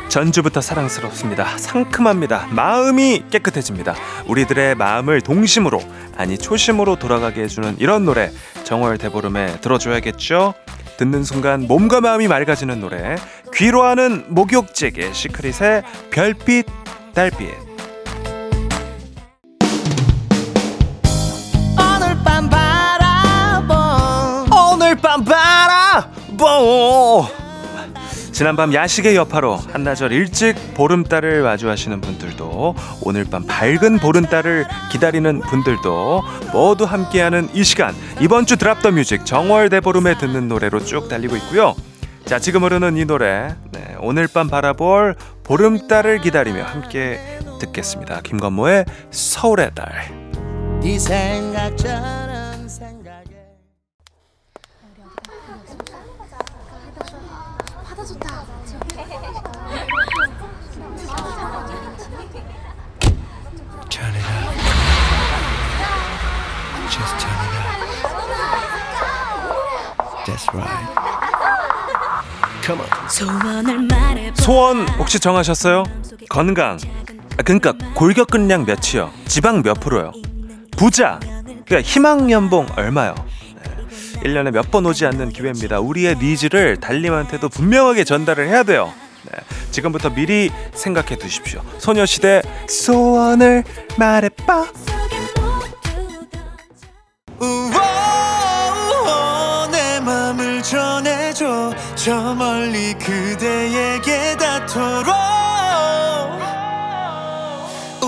[0.09, 1.57] 전주부터 사랑스럽습니다.
[1.57, 2.47] 상큼합니다.
[2.51, 3.95] 마음이 깨끗해집니다.
[4.27, 5.81] 우리들의 마음을 동심으로
[6.15, 8.31] 아니 초심으로 돌아가게 해주는 이런 노래
[8.63, 10.53] 정월 대보름에 들어줘야겠죠.
[10.97, 13.15] 듣는 순간 몸과 마음이 맑아지는 노래
[13.53, 16.65] 귀로 하는 목욕제게 시크릿의 별빛
[17.13, 17.49] 달빛
[21.79, 23.77] 오늘 밤 바라본
[24.51, 26.47] 오늘 밤 바라보
[28.37, 36.23] 지난밤 야식의 여파로 한나절 일찍 보름달을 마주하시는 분들도 오늘 밤 밝은 보름달을 기다리는 분들도
[36.53, 41.35] 모두 함께하는 이 시간 이번 주 드랍 더 뮤직 정월 대보름에 듣는 노래로 쭉 달리고
[41.37, 41.73] 있고요.
[42.25, 47.19] 자 지금 흐르는 이 노래 네, 오늘 밤 바라볼 보름달을 기다리며 함께
[47.59, 48.21] 듣겠습니다.
[48.21, 50.87] 김건모의 서울의 달이
[70.37, 70.87] That's right.
[72.63, 73.09] Come on.
[73.09, 75.83] 소원을 말해 소원 혹시 정하셨어요?
[76.29, 76.77] 건강.
[77.39, 79.11] 아, 그러니까 골격근량 몇이요?
[79.27, 80.11] 지방 몇 프로요?
[80.77, 81.19] 부자.
[81.65, 83.15] 그러니까 희망 연봉 얼마요?
[83.55, 84.29] 네.
[84.29, 85.79] 1년에 몇 번 오지 않는 기회입니다.
[85.79, 88.93] 우리의 needs를 달님한테도 분명하게 전달을 해야 돼요.
[89.23, 89.31] 네.
[89.71, 91.61] 지금부터 미리 생각해 두십시오.
[91.79, 93.63] 소녀시대 소원을
[93.97, 94.65] 말해봐.
[97.39, 97.86] 우와,
[102.07, 105.13] 저 멀리 그대에게 닿도록.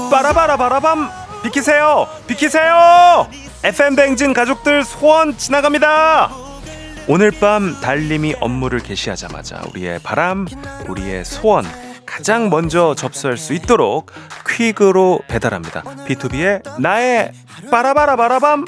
[0.09, 1.09] 빠라바라바라밤.
[1.43, 2.07] 비키세요.
[2.25, 3.27] 비키세요.
[3.62, 6.31] FM 뱅진 가족들 소원 지나갑니다.
[7.09, 10.47] 오늘 밤 달님이 업무를 개시하자마자 우리의 바람
[10.88, 11.65] 우리의 소원
[12.05, 14.13] 가장 먼저 접수할 수 있도록
[14.47, 15.83] 퀵으로 배달합니다.
[16.07, 17.33] B2B의 나의
[17.69, 18.63] 빠라바라바라밤.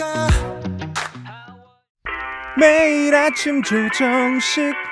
[2.60, 4.91] 매일 아침 조정식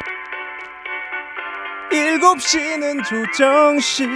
[1.92, 4.08] 7시는 조정식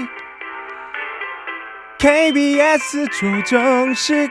[1.97, 4.29] KBS 조정식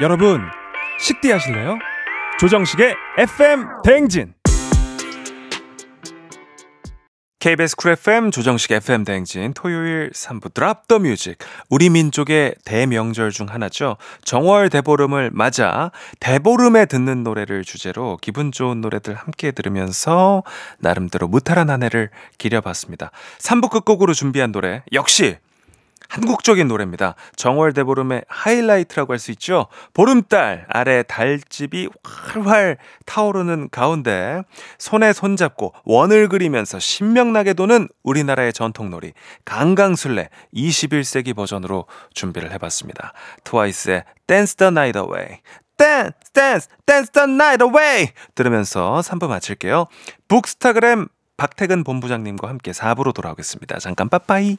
[0.00, 0.40] 여러분
[0.98, 1.78] 식대 하실래요?
[2.38, 4.34] 조정식의 FM 대행진.
[7.42, 13.48] KBS Cool FM 조정식 FM 대행진 토요일 3부 drop the music 우리 민족의 대명절 중
[13.48, 13.96] 하나죠.
[14.22, 20.44] 정월 대보름을 맞아 대보름에 듣는 노래를 주제로 기분 좋은 노래들 함께 들으면서
[20.78, 23.10] 나름대로 무탈한 한 해를 기려봤습니다.
[23.38, 25.38] 3부 끝곡으로 준비한 노래 역시
[26.12, 27.14] 한국적인 노래입니다.
[27.36, 29.68] 정월 대보름의 하이라이트라고 할 수 있죠.
[29.94, 34.42] 보름달 아래 달집이 활활 타오르는 가운데
[34.78, 39.12] 손에 손잡고 원을 그리면서 신명나게 도는 우리나라의 전통놀이
[39.44, 43.12] 강강술래 21세기 버전으로 준비를 해봤습니다.
[43.44, 45.38] 트와이스의 Dance the Night Away
[45.78, 49.86] Dance, Dance, Dance the Night Away 들으면서 3부 마칠게요.
[50.28, 53.78] 북스타그램 박태근 본부장님과 함께 4부로 돌아오겠습니다.
[53.78, 54.58] 잠깐 빠빠이.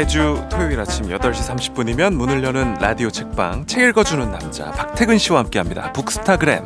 [0.00, 5.92] 매주 토요일 아침 8시 30분이면 문을 여는 라디오 책방 책 읽어주는 남자 박태근 씨와 함께합니다.
[5.92, 6.64] 북스타그램.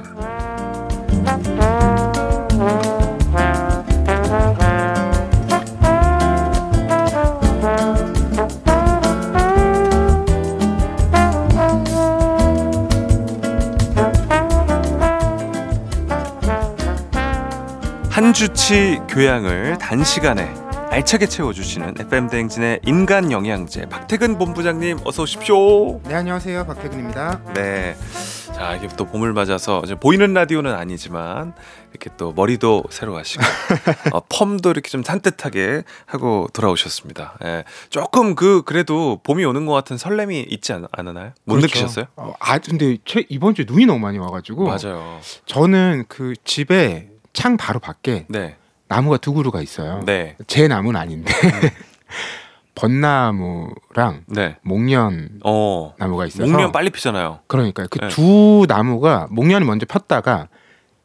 [18.11, 20.63] 한 주치 교양을 단시간에
[20.94, 26.00] 알차게 채워주시는 FM 대행진의 인간 영양제 박태근 본부장님 어서 오십시오.
[26.04, 27.40] 네 안녕하세요 박태근입니다.
[27.52, 27.96] 네.
[28.54, 31.52] 자 이게 또 봄을 맞아서 보이는 라디오는 아니지만
[31.90, 33.42] 이렇게 또 머리도 새로 하시고
[34.14, 37.38] 어, 펌도 이렇게 좀 산뜻하게 하고 돌아오셨습니다.
[37.44, 37.64] 예.
[37.90, 41.33] 조금 그 그래도 봄이 오는 것 같은 설렘이 있지 않, 않나요?
[41.42, 41.66] 못 그렇죠.
[41.66, 42.04] 느끼셨어요?
[42.14, 45.18] 어, 아 근데 최, 이번 주에 눈이 너무 많이 와가지고 맞아요.
[45.46, 48.59] 저는 그 집에 창 바로 밖에 네.
[48.88, 50.03] 나무가 두 그루가 있어요.
[50.05, 50.37] 네.
[50.47, 51.33] 제 나무는 아닌데
[52.75, 54.57] 벚나무랑 네.
[54.62, 55.94] 목련 어.
[55.99, 57.40] 나무가 있어서 목련 빨리 피잖아요.
[57.47, 58.09] 그러니까 그 네.
[58.09, 60.49] 두 나무가 목련이 먼저 폈다가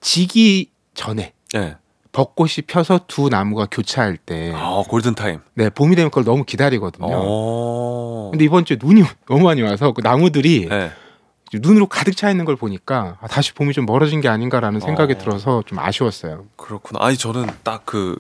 [0.02, 1.76] 지기 전에 네.
[2.12, 5.42] 벚꽃이 펴서 두 나무가 교차할 때, 아 골든 타임.
[5.54, 7.08] 네 봄이 되면 그걸 너무 기다리거든요.
[7.08, 8.30] 어.
[8.32, 10.92] 근데 이번 주에 눈이 너무 많이 와서 그 나무들이 네.
[11.54, 15.18] 눈으로 가득 차 있는 걸 보니까 아, 다시 봄이 좀 멀어진 게 아닌가라는 생각이 어.
[15.18, 16.46] 들어서 좀 아쉬웠어요.
[16.56, 17.00] 그렇구나.
[17.04, 18.16] 아니 저는 딱 그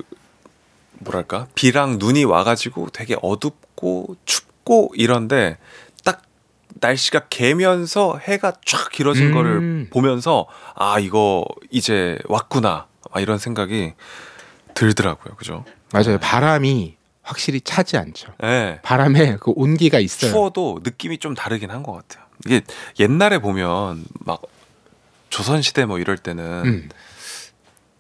[1.02, 5.58] 뭐랄까 비랑 눈이 와가지고 되게 어둡고 춥고 이런데
[6.04, 6.24] 딱
[6.82, 9.34] 날씨가 개면서 해가 쫙 길어진 음.
[9.34, 13.94] 거를 보면서 아 이거 이제 왔구나 아, 이런 생각이
[14.74, 15.36] 들더라고요.
[15.36, 15.64] 그죠?
[15.94, 16.18] 맞아요.
[16.20, 18.34] 바람이 확실히 차지 않죠.
[18.42, 18.80] 네.
[18.82, 20.32] 바람에 그 온기가 있어요.
[20.32, 22.26] 추워도 느낌이 좀 다르긴 한 것 같아요.
[22.46, 22.62] 이게
[23.00, 24.42] 옛날에 보면 막
[25.30, 26.90] 조선 시대 뭐 이럴 때는 음.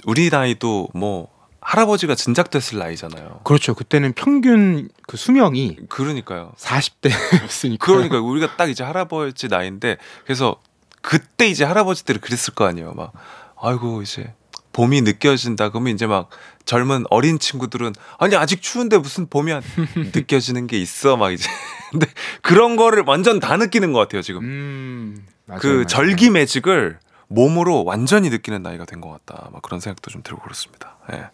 [0.05, 1.29] 우리 나이도 뭐
[1.61, 3.41] 할아버지가 진작 됐을 나이잖아요.
[3.43, 3.75] 그렇죠.
[3.75, 6.53] 그때는 평균 그 수명이 그러니까요.
[6.57, 7.79] 40대였으니까.
[7.79, 10.59] 그러니까 우리가 딱 이제 할아버지 나이인데 그래서
[11.01, 12.93] 그때 이제 할아버지들이 그랬을 거 아니에요.
[12.93, 13.13] 막
[13.61, 14.33] 아이고 이제
[14.79, 16.29] 봄이 느껴진다 그러면 이제 막
[16.63, 19.61] 젊은 어린 친구들은 아니 아직 추운데 무슨 봄이 안
[20.15, 21.49] 느껴지는 게 있어 막 이제
[21.91, 22.07] 근데
[22.41, 25.25] 그런 거를 완전 다 느끼는 것 같아요 지금 음.
[25.47, 25.83] 맞아요, 그 맞아요.
[25.85, 30.95] 절기 매직을 몸으로 완전히 느끼는 나이가 된 것 같다 막 그런 생각도 좀 들고 그렇습니다.
[31.11, 31.25] 예.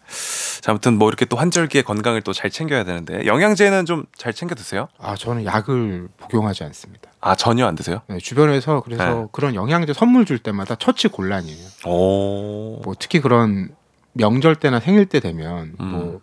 [0.60, 4.54] 자 아무튼 뭐 이렇게 또 한절기의 건강을 또 잘 챙겨야 되는데 영양제는 좀 잘 챙겨
[4.56, 4.88] 드세요?
[4.98, 7.10] 아, 저는 약을 복용하지 않습니다.
[7.26, 8.02] 아 전혀 안 드세요?
[8.08, 9.26] 네, 주변에서 그래서 네.
[9.32, 11.66] 그런 영양제 선물 줄 때마다 처치 곤란이에요.
[11.86, 12.80] 오.
[12.84, 13.70] 뭐 특히 그런
[14.12, 15.86] 명절 때나 생일 때 되면 음.
[15.86, 16.20] 뭐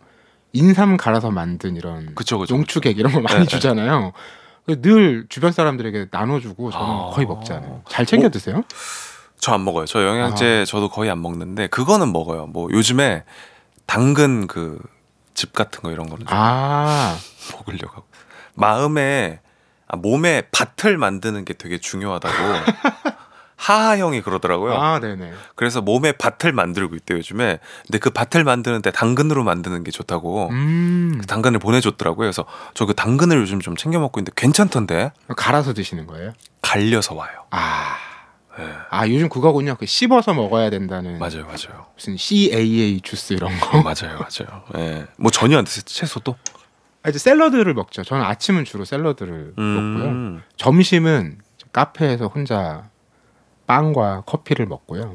[0.53, 2.55] 인삼 갈아서 만든 이런 그쵸 그쵸.
[2.55, 4.13] 용추객 이런 거 많이 네, 주잖아요.
[4.81, 7.09] 늘 주변 사람들에게 나눠주고 저는 아.
[7.13, 7.81] 거의 먹지 않아요.
[7.89, 8.29] 잘 챙겨 어?
[8.29, 8.63] 드세요?
[9.39, 9.85] 저안 먹어요.
[9.85, 10.65] 저 영양제 아.
[10.65, 12.47] 저도 거의 안 먹는데 그거는 먹어요.
[12.47, 13.23] 뭐 요즘에
[13.85, 14.79] 당근 그
[15.33, 17.17] 즙 같은 거 이런 거는 좀 아,
[17.53, 18.05] 먹으려고 하고
[18.55, 19.39] 마음에
[19.93, 22.33] 아, 몸에 밭을 만드는 게 되게 중요하다고
[23.55, 24.73] 하하 형이 그러더라고요.
[24.73, 25.31] 아, 네네.
[25.55, 27.59] 그래서 몸에 밭을 만들고 있대요 요즘에.
[27.85, 32.25] 근데 그 밭을 만드는데 당근으로 만드는 게 좋다고 음, 그 당근을 보내줬더라고요.
[32.25, 36.33] 그래서 저 그 당근을 요즘 좀 챙겨 먹고 있는데 괜찮던데 갈아서 드시는 거예요?
[36.63, 37.31] 갈려서 와요.
[37.51, 37.95] 아,
[38.57, 38.65] 네.
[38.89, 39.75] 아 요즘 그거군요.
[39.79, 41.85] 그 씹어서 먹어야 된다는 맞아요, 맞아요.
[41.95, 43.77] 무슨 CAA 주스 이런 거.
[43.83, 44.63] 맞아요, 맞아요.
[44.77, 45.05] 예.
[45.17, 45.83] 뭐 전혀 안 드세요.
[45.85, 46.35] 채소도?
[47.03, 48.03] 아, 이제 샐러드를 먹죠.
[48.03, 50.05] 저는 아침은 주로 샐러드를 먹고요.
[50.09, 50.41] 음.
[50.55, 51.37] 점심은
[51.73, 52.89] 카페에서 혼자
[53.67, 55.13] 빵과 커피를 먹고요.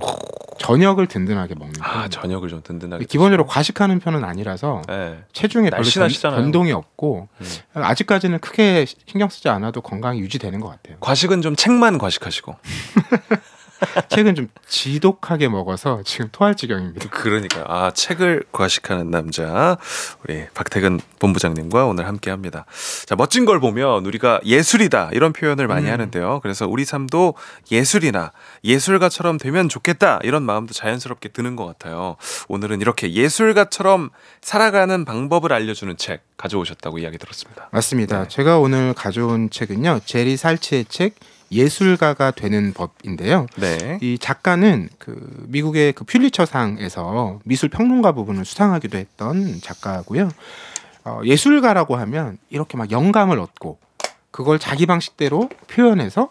[0.59, 2.09] 저녁을 든든하게 먹는 아, 편이에요.
[2.11, 3.05] 저녁을 좀 든든하게.
[3.07, 5.22] 기본적으로 과식하는 편은 아니라서 예.
[5.32, 6.41] 체중에 별로 변, 날씬하시잖아요.
[6.41, 7.47] 변동이 없고 음.
[7.74, 10.99] 아직까지는 크게 신경 쓰지 않아도 건강이 유지되는 것 같아요.
[11.01, 12.57] 과식은 좀 책만 과식하시고.
[14.09, 17.09] 책은 좀 지독하게 먹어서 지금 토할 지경입니다.
[17.11, 19.79] 그러니까 아 책을 과식하는 남자
[20.24, 22.64] 우리 박태근 본부장님과 오늘 함께 합니다.
[23.07, 25.93] 자 멋진 걸 보면 우리가 예술이다 이런 표현을 많이 음.
[25.93, 26.41] 하는데요.
[26.43, 27.35] 그래서 우리 삶도
[27.70, 28.33] 예술이나
[28.64, 32.16] 예술가처럼 되면 좋겠다 이런 마음도 자연스럽게 드는 것 같아요.
[32.49, 34.11] 오늘은 이렇게 예술가처럼
[34.41, 37.68] 살아가는 방법을 알려주는 책 가져오셨다고 이야기 들었습니다.
[37.72, 38.22] 맞습니다.
[38.22, 38.29] 네.
[38.29, 40.01] 제가 오늘 가져온 책은요.
[40.05, 41.14] 제리 살치의 책
[41.51, 43.46] 예술가가 되는 법인데요.
[43.57, 43.99] 네.
[44.03, 50.28] 이 작가는 그 미국의 그 퓰리처상에서 미술 평론가 부분을 수상하기도 했던 작가고요.
[51.05, 53.78] 어, 예술가라고 하면 이렇게 막 영감을 얻고
[54.30, 56.30] 그걸 자기 방식대로 표현해서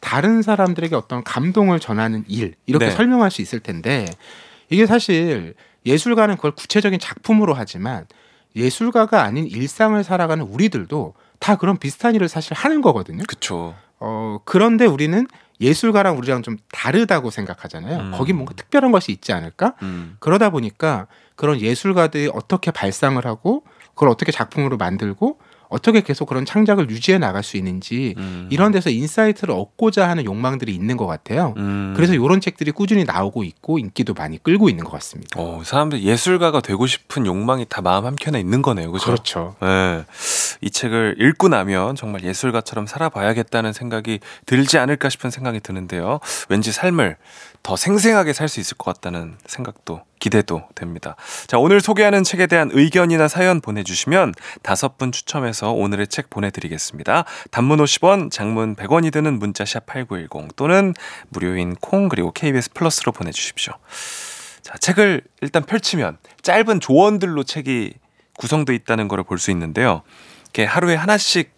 [0.00, 2.90] 다른 사람들에게 어떤 감동을 전하는 일 이렇게 네.
[2.90, 4.06] 설명할 수 있을 텐데
[4.68, 5.54] 이게 사실
[5.86, 8.06] 예술가는 그걸 구체적인 작품으로 하지만
[8.54, 13.22] 예술가가 아닌 일상을 살아가는 우리들도 다 그런 비슷한 일을 사실 하는 거거든요.
[13.26, 13.74] 그쵸.
[14.00, 15.26] 어, 그런데 우리는
[15.60, 17.98] 예술가랑 우리랑 좀 다르다고 생각하잖아요.
[17.98, 18.12] 음.
[18.14, 19.74] 거기 뭔가 특별한 것이 있지 않을까?
[19.82, 20.16] 음.
[20.20, 25.38] 그러다 보니까 그런 예술가들이 어떻게 발상을 하고 그걸 어떻게 작품으로 만들고
[25.68, 28.48] 어떻게 계속 그런 창작을 유지해 나갈 수 있는지 음.
[28.50, 31.54] 이런 데서 insight를 얻고자 하는 욕망들이 있는 것 같아요.
[31.58, 31.92] 음.
[31.94, 35.38] 그래서 이런 책들이 꾸준히 나오고 있고 인기도 많이 끌고 있는 것 같습니다.
[35.38, 38.90] 어, 사람들 예술가가 되고 싶은 욕망이 다 마음 한켠에 있는 거네요.
[38.92, 39.06] 그죠?
[39.06, 39.56] 그렇죠.
[39.60, 40.04] 네.
[40.60, 46.20] 이 책을 읽고 나면 정말 예술가처럼 살아봐야겠다는 생각이 들지 않을까 싶은 생각이 드는데요.
[46.48, 47.16] 왠지 삶을
[47.62, 51.16] 더 생생하게 살 수 있을 것 같다는 생각도 기대도 됩니다.
[51.46, 54.32] 자, 오늘 소개하는 책에 대한 의견이나 사연 보내주시면
[54.62, 57.24] 다섯 분 추첨해서 오늘의 책 보내드리겠습니다.
[57.50, 60.94] 단문 50원, 장문 100원이 드는 문자샵 8910 또는
[61.28, 63.74] 무료인 콩 그리고 KBS 플러스로 보내주십시오.
[64.62, 67.92] 자, 책을 일단 펼치면 짧은 조언들로 책이
[68.38, 70.02] 구성되어 있다는 것을 볼 수 있는데요.
[70.52, 71.50] 이렇게 하루에 하나씩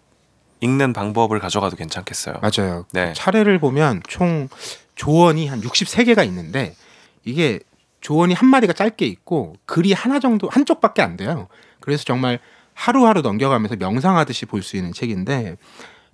[0.59, 2.35] 읽는 방법을 가져가도 괜찮겠어요.
[2.41, 2.85] 맞아요.
[2.91, 3.13] 네.
[3.13, 4.47] 차례를 보면 총
[4.95, 6.75] 조언이 한 63개가 있는데
[7.23, 7.59] 이게
[8.01, 11.47] 조언이 한 마디가 짧게 있고 글이 하나 정도 한쪽밖에 안 돼요.
[11.79, 12.39] 그래서 정말
[12.73, 15.57] 하루하루 넘겨가면서 명상하듯이 볼 수 있는 책인데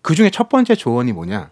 [0.01, 1.49] 그 중에 첫 번째 조언이 뭐냐?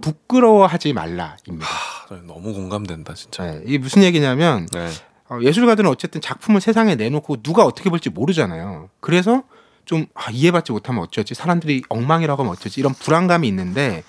[0.00, 1.66] 부끄러워하지 말라입니다.
[1.66, 3.44] 아, 너무 공감된다, 진짜.
[3.44, 4.88] 네, 이게 무슨 얘기냐면 네.
[5.28, 8.90] 어, 예술가들은 어쨌든 작품을 세상에 내놓고 누가 어떻게 볼지 모르잖아요.
[9.00, 9.42] 그래서
[9.88, 11.32] 좀 아, 이해받지 못하면 어쩌지?
[11.34, 12.78] 사람들이 엉망이라고 하면 어쩌지?
[12.78, 14.04] 이런 불안감이 있는데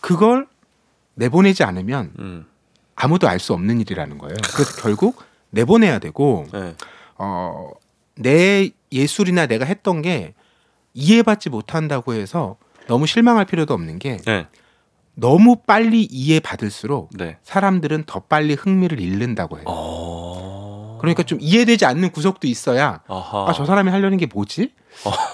[0.00, 0.46] 그걸
[1.14, 2.46] 내보내지 않으면 음.
[2.94, 4.36] 아무도 알 수 없는 일이라는 거예요.
[4.54, 6.76] 그래서 결국 내보내야 되고 네.
[7.16, 7.70] 어,
[8.14, 10.34] 내 예술이나 내가 했던 게
[10.94, 12.56] 이해받지 못한다고 해서
[12.86, 14.46] 너무 실망할 필요도 없는 게 네.
[15.16, 17.38] 너무 빨리 이해받을수록 네.
[17.42, 19.64] 사람들은 더 빨리 흥미를 잃는다고 해요.
[19.66, 20.98] 어.
[21.00, 23.46] 그러니까 좀 이해되지 않는 구석도 있어야 아하.
[23.48, 24.72] 아저 사람이 하려는 게 뭐지?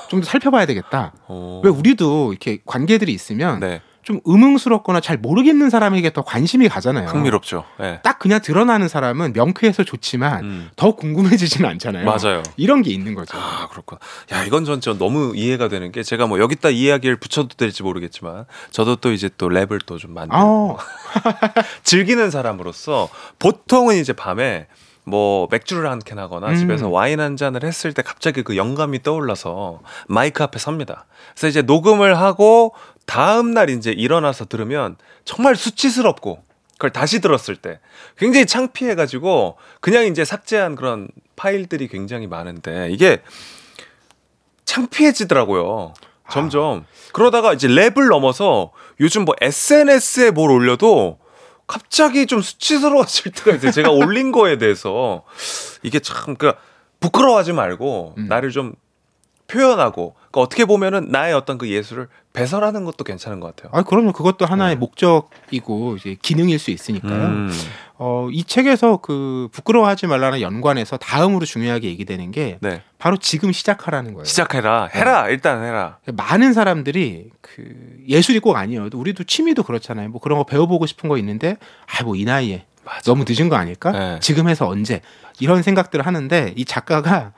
[0.08, 1.12] 좀더 살펴봐야 되겠다.
[1.26, 1.60] 어.
[1.64, 3.80] 왜 우리도 이렇게 관계들이 있으면 네.
[4.02, 7.08] 좀 의문스럽거나 잘 모르겠는 사람에게 더 관심이 가잖아요.
[7.08, 7.64] 흥미롭죠.
[7.80, 8.00] 네.
[8.02, 10.70] 딱 그냥 드러나는 사람은 명쾌해서 좋지만 음.
[10.76, 12.04] 더 궁금해지지는 않잖아요.
[12.04, 12.42] 맞아요.
[12.58, 13.38] 이런 게 있는 거죠.
[13.38, 13.98] 아 그렇구나.
[14.32, 18.44] 야 이건 전, 전 너무 이해가 되는 게 제가 뭐 여기다 이야기를 붙여도 될지 모르겠지만
[18.70, 21.52] 저도 또 이제 또 랩을 또 좀 만들고 아,
[21.82, 23.08] 즐기는 사람으로서
[23.38, 24.66] 보통은 이제 밤에
[25.04, 26.56] 뭐 맥주를 한 캔 하거나 음.
[26.56, 31.06] 집에서 와인 한 잔을 했을 때 갑자기 그 영감이 떠올라서 마이크 앞에 섭니다.
[31.32, 32.74] 그래서 이제 녹음을 하고
[33.06, 36.42] 다음 날 이제 일어나서 들으면 정말 수치스럽고
[36.72, 37.80] 그걸 다시 들었을 때
[38.18, 43.22] 굉장히 창피해가지고 그냥 이제 삭제한 그런 파일들이 굉장히 많은데 이게
[44.64, 45.94] 창피해지더라고요.
[46.30, 51.18] 점점 그러다가 이제 랩을 넘어서 요즘 뭐 SNS에 뭘 올려도
[51.66, 53.70] 갑자기 좀 수치스러워질 때가 있어요.
[53.72, 55.22] 제가 올린 거에 대해서
[55.82, 56.60] 이게 참 그러니까
[57.00, 58.28] 부끄러워하지 말고 음.
[58.28, 58.74] 나를 좀
[59.46, 63.70] 표현하고 그러니까 어떻게 보면은 나의 어떤 그 예술을 배설하는 것도 괜찮은 것 같아요.
[63.74, 64.12] 아 그럼요.
[64.12, 64.78] 그것도 하나의 네.
[64.80, 67.26] 목적이고 이제 기능일 수 있으니까요.
[67.26, 67.50] 음.
[67.96, 72.82] 어, 이 책에서 그 부끄러워하지 말라는 연관에서 다음으로 중요하게 얘기되는 게 네.
[72.98, 74.24] 바로 지금 시작하라는 거예요.
[74.24, 74.88] 시작해라.
[74.92, 75.28] 해라.
[75.28, 75.98] 일단 해라.
[76.12, 77.62] 많은 사람들이 그
[78.08, 80.08] 예술이 꼭 아니어도 우리도 취미도 그렇잖아요.
[80.08, 83.02] 뭐 그런 거 배워보고 싶은 거 있는데 아 뭐 이 나이에 맞아.
[83.04, 83.92] 너무 늦은 거 아닐까?
[83.92, 84.18] 네.
[84.20, 85.00] 지금 해서 언제?
[85.38, 87.32] 이런 생각들을 하는데 이 작가가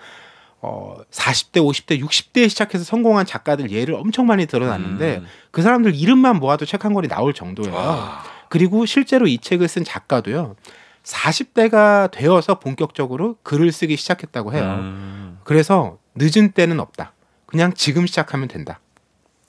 [0.62, 5.26] 어 40대, 50대, 60대에 시작해서 성공한 작가들 예를 엄청 많이 드러났는데 음.
[5.50, 7.74] 그 사람들 이름만 모아도 책 한 권이 나올 정도예요.
[7.74, 8.22] 와.
[8.48, 10.56] 그리고 실제로 이 책을 쓴 작가도요.
[11.02, 14.62] 40대가 되어서 본격적으로 글을 쓰기 시작했다고 해요.
[14.80, 15.38] 음.
[15.44, 17.12] 그래서 늦은 때는 없다.
[17.46, 18.80] 그냥 지금 시작하면 된다.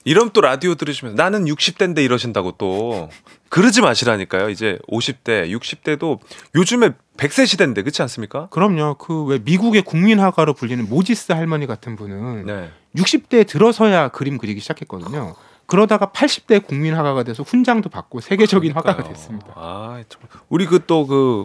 [0.04, 3.10] 이런 또 라디오 들으시면서 나는 60대인데 이러신다고 또
[3.50, 4.48] 그러지 마시라니까요.
[4.48, 6.20] 이제 50대, 60대도
[6.54, 8.48] 요즘에 100세 시대인데 그렇지 않습니까?
[8.50, 8.94] 그럼요.
[8.94, 12.70] 그 왜 미국의 국민 화가로 불리는 모지스 할머니 같은 분은 네.
[12.96, 15.34] 60대에 들어서야 그림 그리기 시작했거든요.
[15.68, 19.14] 그러다가 80대 국민 화가가 돼서 훈장도 받고 세계적인 화가가 그러니까요.
[19.14, 19.52] 됐습니다.
[19.54, 20.22] 아, 참.
[20.48, 21.44] 우리 그 또 그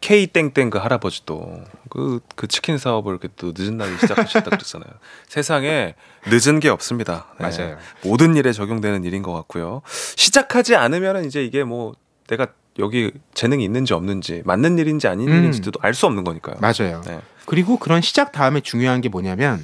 [0.00, 4.90] K 땡땡 그 할아버지도 그, 그 치킨 사업을 이렇게 또 늦은 나이에 시작하셨다 그랬잖아요.
[5.28, 5.94] 세상에
[6.26, 7.26] 늦은 게 없습니다.
[7.38, 7.48] 네.
[7.48, 7.78] 맞아요.
[8.02, 9.82] 모든 일에 적용되는 일인 것 같고요.
[10.16, 11.94] 시작하지 않으면 이제 이게 뭐
[12.28, 15.34] 내가 여기 재능이 있는지 없는지 맞는 일인지 아닌 음.
[15.38, 16.56] 일인지도 알 수 없는 거니까요.
[16.60, 17.02] 맞아요.
[17.06, 17.20] 네.
[17.46, 19.62] 그리고 그런 시작 다음에 중요한 게 뭐냐면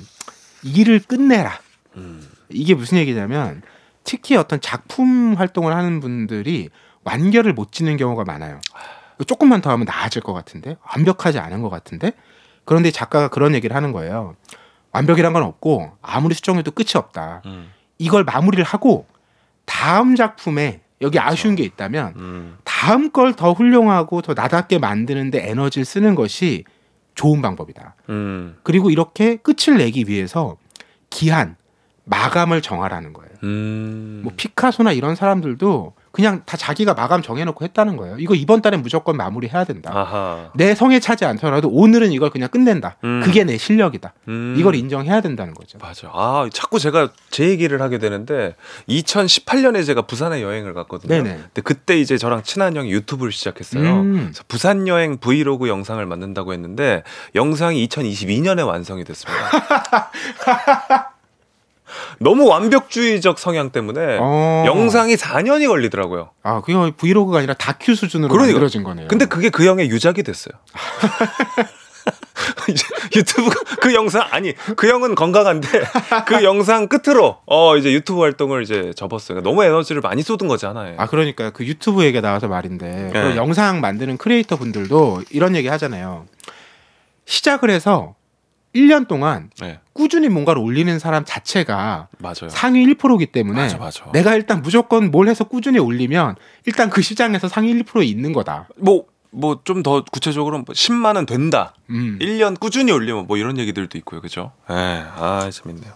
[0.62, 1.58] 일을 끝내라.
[1.96, 2.28] 음.
[2.48, 3.62] 이게 무슨 얘기냐면
[4.04, 6.68] 특히 어떤 작품 활동을 하는 분들이
[7.04, 8.60] 완결을 못 짓는 경우가 많아요.
[9.26, 12.12] 조금만 더 하면 나아질 것 같은데 완벽하지 않은 것 같은데
[12.64, 14.36] 그런데 작가가 그런 얘기를 하는 거예요.
[14.92, 17.42] 완벽이란 건 없고 아무리 수정해도 끝이 없다.
[17.46, 17.70] 음.
[17.98, 19.06] 이걸 마무리를 하고
[19.64, 22.58] 다음 작품에 여기 아쉬운 게 있다면 음.
[22.64, 26.64] 다음 걸 더 훌륭하고 더 나답게 만드는데 에너지를 쓰는 것이
[27.14, 27.94] 좋은 방법이다.
[28.10, 28.56] 음.
[28.62, 30.56] 그리고 이렇게 끝을 내기 위해서
[31.10, 31.56] 기한,
[32.06, 33.30] 마감을 정하라는 거예요.
[33.42, 34.20] 음.
[34.22, 38.16] 뭐 피카소나 이런 사람들도 그냥 다 자기가 마감 정해놓고 했다는 거예요.
[38.18, 39.90] 이거 이번 달에 무조건 마무리해야 된다.
[39.92, 40.50] 아하.
[40.54, 42.96] 내 성에 차지 않더라도 오늘은 이걸 그냥 끝낸다.
[43.04, 43.20] 음.
[43.22, 44.14] 그게 내 실력이다.
[44.28, 44.54] 음.
[44.56, 45.78] 이걸 인정해야 된다는 거죠.
[45.78, 46.08] 맞아.
[46.12, 48.54] 아, 자꾸 제가 제 얘기를 하게 되는데
[48.88, 51.08] 2018년에 제가 부산에 여행을 갔거든요.
[51.08, 51.36] 네네.
[51.36, 53.82] 근데 그때 이제 저랑 친한 형이 YouTube를 시작했어요.
[53.82, 54.32] 음.
[54.48, 57.02] 부산 여행 브이로그 영상을 만든다고 했는데
[57.34, 59.50] 영상이 2022년에 완성이 됐습니다.
[62.18, 64.64] 너무 완벽주의적 성향 때문에 어.
[64.66, 66.30] 영상이 4년이 걸리더라고요.
[66.42, 68.54] 아, 그게 vlog가 아니라 다큐 수준으로 그러니까.
[68.54, 69.08] 만들어진 거네요.
[69.08, 70.54] 근데 그게 그 형의 유작이 됐어요.
[73.16, 75.68] 유튜브 그 영상 아니 그 형은 건강한데
[76.26, 79.40] 그 영상 끝으로 어 이제 유튜브 활동을 이제 접었어요.
[79.40, 80.94] 그러니까 너무 에너지를 많이 쏟은 하나에.
[80.98, 83.36] 아 그러니까 그 유튜브 얘기가 나와서 말인데 그 네.
[83.36, 86.26] 영상 만드는 크리에이터 분들도 이런 얘기 하잖아요.
[87.24, 88.14] 시작을 해서
[88.76, 92.48] 1년 동안 네 꾸준히 뭔가를 올리는 사람 자체가 맞아요.
[92.50, 94.10] 상위 1%이기 때문에 맞아, 맞아.
[94.12, 98.68] 내가 일단 무조건 뭘 해서 꾸준히 올리면 일단 그 시장에서 상위 1%에 있는 거다.
[98.76, 99.06] 뭐
[99.36, 101.74] 뭐 좀 더 구체적으로 뭐 10만 원 된다.
[101.90, 102.18] 음.
[102.22, 104.22] 1년 꾸준히 올리면 뭐 이런 얘기들도 있고요.
[104.22, 104.52] 그죠?
[104.70, 104.74] 예.
[104.74, 105.92] 아, 재밌네요.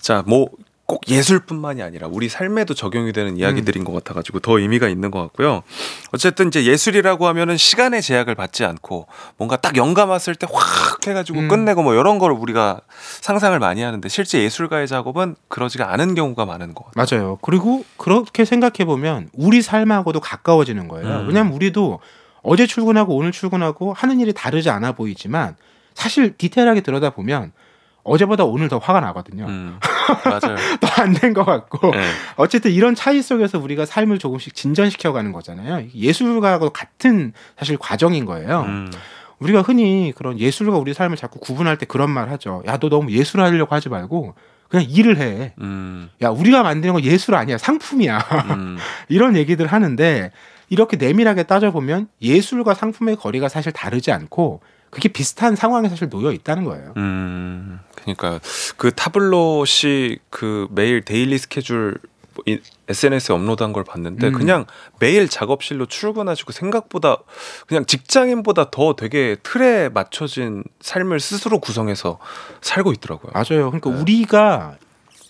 [0.00, 0.48] 자, 뭐
[0.88, 5.62] 꼭 예술뿐만이 아니라 우리 삶에도 적용이 되는 이야기들인 것 같아가지고 더 의미가 있는 것 같고요.
[6.12, 11.40] 어쨌든 이제 예술이라고 하면은 시간의 제약을 받지 않고 뭔가 딱 영감 왔을 때 확 해가지고
[11.40, 11.48] 음.
[11.48, 12.80] 끝내고 뭐 이런 걸 우리가
[13.20, 17.20] 상상을 많이 하는데 실제 예술가의 작업은 그러지가 않은 경우가 많은 것 같아요.
[17.20, 17.38] 맞아요.
[17.42, 21.06] 그리고 그렇게 생각해 보면 우리 삶하고도 가까워지는 거예요.
[21.06, 21.28] 음.
[21.28, 22.00] 왜냐하면 우리도
[22.42, 25.54] 어제 출근하고 오늘 출근하고 하는 일이 다르지 않아 보이지만
[25.92, 27.52] 사실 디테일하게 들여다 보면
[28.08, 29.46] 어제보다 오늘 더 화가 나거든요.
[29.46, 29.78] 음,
[30.24, 30.56] 맞아요.
[30.80, 32.04] 더 안 된 것 같고 네.
[32.36, 35.86] 어쨌든 이런 차이 속에서 우리가 삶을 조금씩 진전시켜가는 거잖아요.
[35.94, 38.62] 예술가하고 같은 사실 과정인 거예요.
[38.62, 38.90] 음,
[39.38, 42.62] 우리가 흔히 그런 예술과 우리 삶을 자꾸 구분할 때 그런 말 하죠.
[42.66, 44.34] 야, 너 너무 예술하려고 하지 말고
[44.68, 45.52] 그냥 일을 해.
[45.60, 47.56] 음, 야, 우리가 만드는 건 예술 아니야.
[47.58, 48.18] 상품이야.
[48.50, 48.76] 음.
[49.08, 50.30] 이런 얘기들 하는데
[50.70, 54.60] 이렇게 내밀하게 따져보면 예술과 상품의 거리가 사실 다르지 않고
[54.90, 56.92] 그게 비슷한 상황에 사실 놓여 있다는 거예요.
[56.96, 58.40] 음, 그러니까
[58.76, 61.98] 그 타블로시 그 매일 데일리 스케줄
[62.34, 64.32] 뭐 이- SNS에 업로드한 걸 봤는데 음.
[64.32, 64.66] 그냥
[64.98, 67.18] 매일 작업실로 출근하시고 생각보다
[67.66, 72.18] 그냥 직장인보다 더 되게 틀에 맞춰진 삶을 스스로 구성해서
[72.62, 73.32] 살고 있더라고요.
[73.34, 73.70] 맞아요.
[73.70, 74.00] 그러니까 네.
[74.00, 74.76] 우리가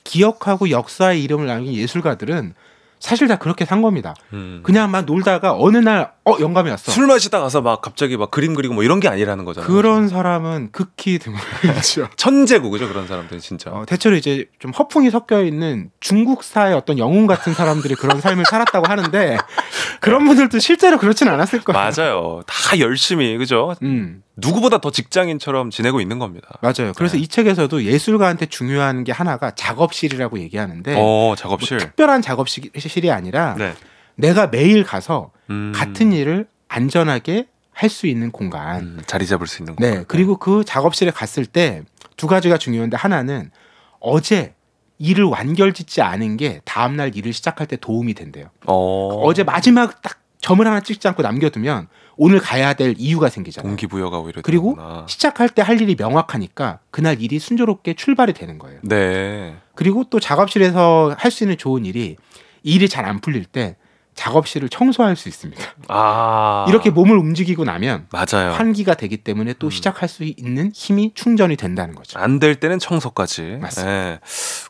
[0.05, 2.55] 기억하고 역사의 이름을 남긴 예술가들은
[3.01, 4.15] 사실 다 그렇게 산 겁니다.
[4.33, 4.61] 음.
[4.63, 6.93] 그냥 막 놀다가 어느 날 어 영감이 왔어.
[6.93, 9.67] 술 마시다 가서 막 갑자기 막 그림 그리고 뭐 이런 게 아니라는 거잖아요.
[9.67, 12.09] 그런 사람은 극히 드물죠.
[12.17, 13.71] 천재고 그죠 그런 사람들은 진짜.
[13.71, 18.87] 어, 대체로 이제 좀 허풍이 섞여 있는 중국사의 어떤 영웅 같은 사람들이 그런 삶을 살았다고
[18.91, 19.39] 하는데
[20.01, 21.79] 그런 분들도 실제로 그렇진 않았을 거예요.
[21.79, 22.43] 맞아요.
[22.47, 23.75] 다 열심히 그죠.
[23.83, 26.49] 음, 누구보다 더 직장인처럼 지내고 있는 겁니다.
[26.61, 26.93] 맞아요.
[26.95, 27.23] 그래서 네.
[27.23, 31.79] 이 책에서도 예술가한테 중요한 게 하나가 작업실이라고 얘기하는데 어뭐 작업실.
[31.79, 32.71] 특별한 작업실이
[33.11, 33.75] 아니라 네.
[34.17, 35.73] 내가 매일 가서 음.
[35.75, 38.81] 같은 일을 안전하게 할 수 있는 공간.
[38.81, 39.85] 음, 자리 잡을 수 있는 거.
[39.87, 40.05] 네.
[40.09, 41.83] 그리고 그 작업실에 갔을 때
[42.17, 43.53] 두 가지가 중요한데 하나는
[44.01, 44.55] 어제
[44.99, 48.51] 일을 완결짓지 않은 게 다음 날 일을 시작할 때 도움이 된대요.
[48.67, 49.21] 어.
[49.23, 51.87] 어제 마지막 딱 점을 하나 찍지 않고 남겨두면
[52.17, 53.69] 오늘 가야 될 이유가 생기잖아요.
[53.71, 55.07] 동기부여가 오히려 그리고 되는구나.
[55.09, 58.81] 시작할 때 할 일이 명확하니까 그날 일이 순조롭게 출발이 되는 거예요.
[58.83, 59.55] 네.
[59.77, 62.17] 그리고 또 작업실에서 할 수 있는 좋은 일이
[62.63, 63.77] 일이 잘 안 풀릴 때
[64.15, 65.63] 작업실을 청소할 수 있습니다.
[65.87, 68.51] 아 이렇게 몸을 움직이고 나면 맞아요.
[68.51, 69.71] 환기가 되기 때문에 또 음.
[69.71, 72.19] 시작할 수 있는 힘이 충전이 된다는 거죠.
[72.19, 73.59] 안 될 때는 청소까지.
[73.61, 73.93] 맞습니다.
[73.93, 74.19] 예.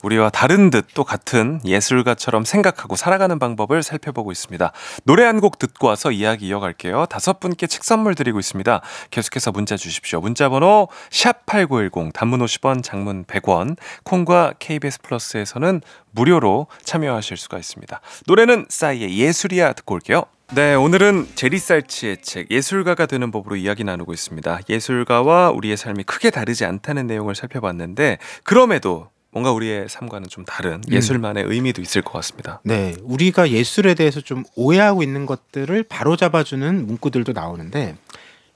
[0.02, 4.70] 우리와 다른 듯 또 같은 예술가처럼 생각하고 살아가는 방법을 살펴보고 있습니다.
[5.04, 7.06] 노래 한 곡 듣고 와서 이야기 이어갈게요.
[7.06, 8.82] 다섯 분께 책 선물 드리고 있습니다.
[9.10, 10.20] 계속해서 문자 주십시오.
[10.20, 13.76] 문자 번호 샵8910 단문 50원, 장문 100원.
[14.04, 15.80] 콩과 KBS 플러스에서는
[16.18, 18.00] 무료로 참여하실 수가 있습니다.
[18.26, 20.24] 노래는 싸이의 예술이야 듣고 올게요.
[20.54, 24.60] 네, 오늘은 제리살치의 책 예술가가 되는 법으로 이야기 나누고 있습니다.
[24.68, 31.44] 예술가와 우리의 삶이 크게 다르지 않다는 내용을 살펴봤는데 그럼에도 뭔가 우리의 삶과는 좀 다른 예술만의
[31.44, 32.60] 의미도 있을 것 같습니다.
[32.64, 37.96] 네, 우리가 예술에 대해서 좀 오해하고 있는 것들을 바로잡아주는 문구들도 나오는데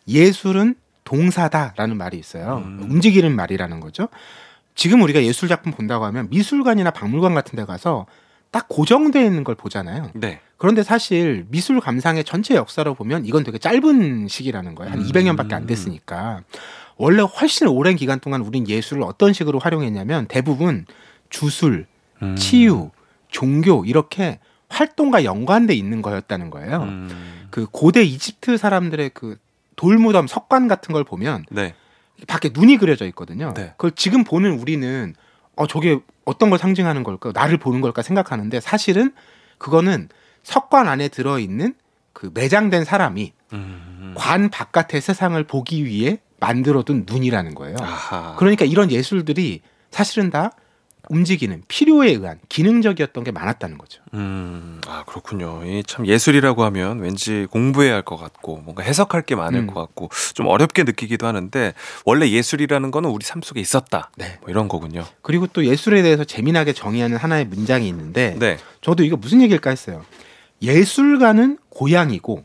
[0.08, 2.62] 예술은 동사다라는 말이 있어요.
[2.64, 2.86] 음.
[2.90, 4.08] 움직이는 말이라는 거죠.
[4.74, 8.06] 지금 우리가 예술 작품 본다고 하면 미술관이나 박물관 같은 데 가서
[8.50, 10.10] 딱 고정되어 있는 걸 보잖아요.
[10.14, 10.40] 네.
[10.58, 14.92] 그런데 사실 미술 감상의 전체 역사로 보면 이건 되게 짧은 시기라는 거예요.
[14.92, 15.06] 한 음.
[15.06, 16.42] 200년밖에 안 됐으니까.
[16.96, 20.86] 원래 훨씬 오랜 기간 동안 우린 예술을 어떤 식으로 활용했냐면 대부분
[21.30, 21.86] 주술,
[22.22, 22.36] 음.
[22.36, 22.90] 치유,
[23.28, 26.82] 종교 이렇게 활동과 연관돼 있는 거였다는 거예요.
[26.82, 27.48] 음.
[27.50, 29.36] 그 고대 이집트 사람들의 그
[29.76, 31.74] 돌무덤 석관 같은 걸 보면 네.
[32.26, 33.52] 밖에 눈이 그려져 있거든요.
[33.54, 33.72] 네.
[33.76, 35.14] 그걸 지금 보는 우리는
[35.56, 37.32] 어 저게 어떤 걸 상징하는 걸까?
[37.34, 39.12] 나를 보는 걸까 생각하는데 사실은
[39.58, 40.08] 그거는
[40.42, 41.74] 석관 안에 들어 있는
[42.12, 44.14] 그 매장된 사람이 음.
[44.16, 47.76] 관 바깥의 세상을 보기 위해 만들어둔 눈이라는 거예요.
[47.80, 48.36] 아하.
[48.36, 50.52] 그러니까 이런 예술들이 사실은 다
[51.08, 54.00] 움직이는 필요에 의한 기능적이었던 게 많았다는 거죠.
[54.14, 55.62] 음, 아 그렇군요.
[55.64, 59.66] 이 참 예술이라고 하면 왠지 공부해야 할 것 같고 뭔가 해석할 게 많을 음.
[59.66, 61.74] 것 같고 좀 어렵게 느끼기도 하는데
[62.04, 64.10] 원래 예술이라는 거는 우리 삶 속에 있었다.
[64.16, 64.38] 네.
[64.40, 65.04] 뭐 이런 거군요.
[65.22, 68.58] 그리고 또 예술에 대해서 재미나게 정의하는 하나의 문장이 있는데 네.
[68.80, 70.04] 저도 이거 무슨 얘기일까 했어요.
[70.62, 72.44] 예술가는 고양이고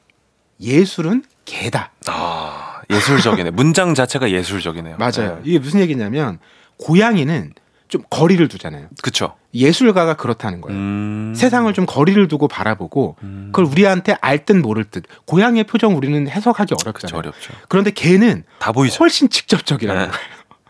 [0.60, 1.92] 예술은 개다.
[2.08, 3.52] 아 예술적이네.
[3.52, 4.98] 문장 자체가 예술적이네요.
[4.98, 5.36] 맞아요.
[5.36, 5.42] 네.
[5.46, 6.40] 이게 무슨 얘기냐면
[6.78, 7.54] 고양이는
[7.88, 8.88] 좀 거리를 두잖아요.
[9.02, 9.36] 그쵸.
[9.54, 10.78] 예술가가 그렇다는 거예요.
[10.78, 11.34] 음.
[11.36, 13.50] 세상을 좀 거리를 두고 바라보고 음.
[13.52, 17.18] 그걸 우리한테 알 듯 모를 듯 고양이의 표정 우리는 해석하기 그쵸 어렵잖아요.
[17.18, 17.54] 어렵죠.
[17.68, 18.98] 그런데 개는 다 보이죠.
[19.04, 20.08] 훨씬 직접적이라는 네.
[20.08, 20.28] 거예요.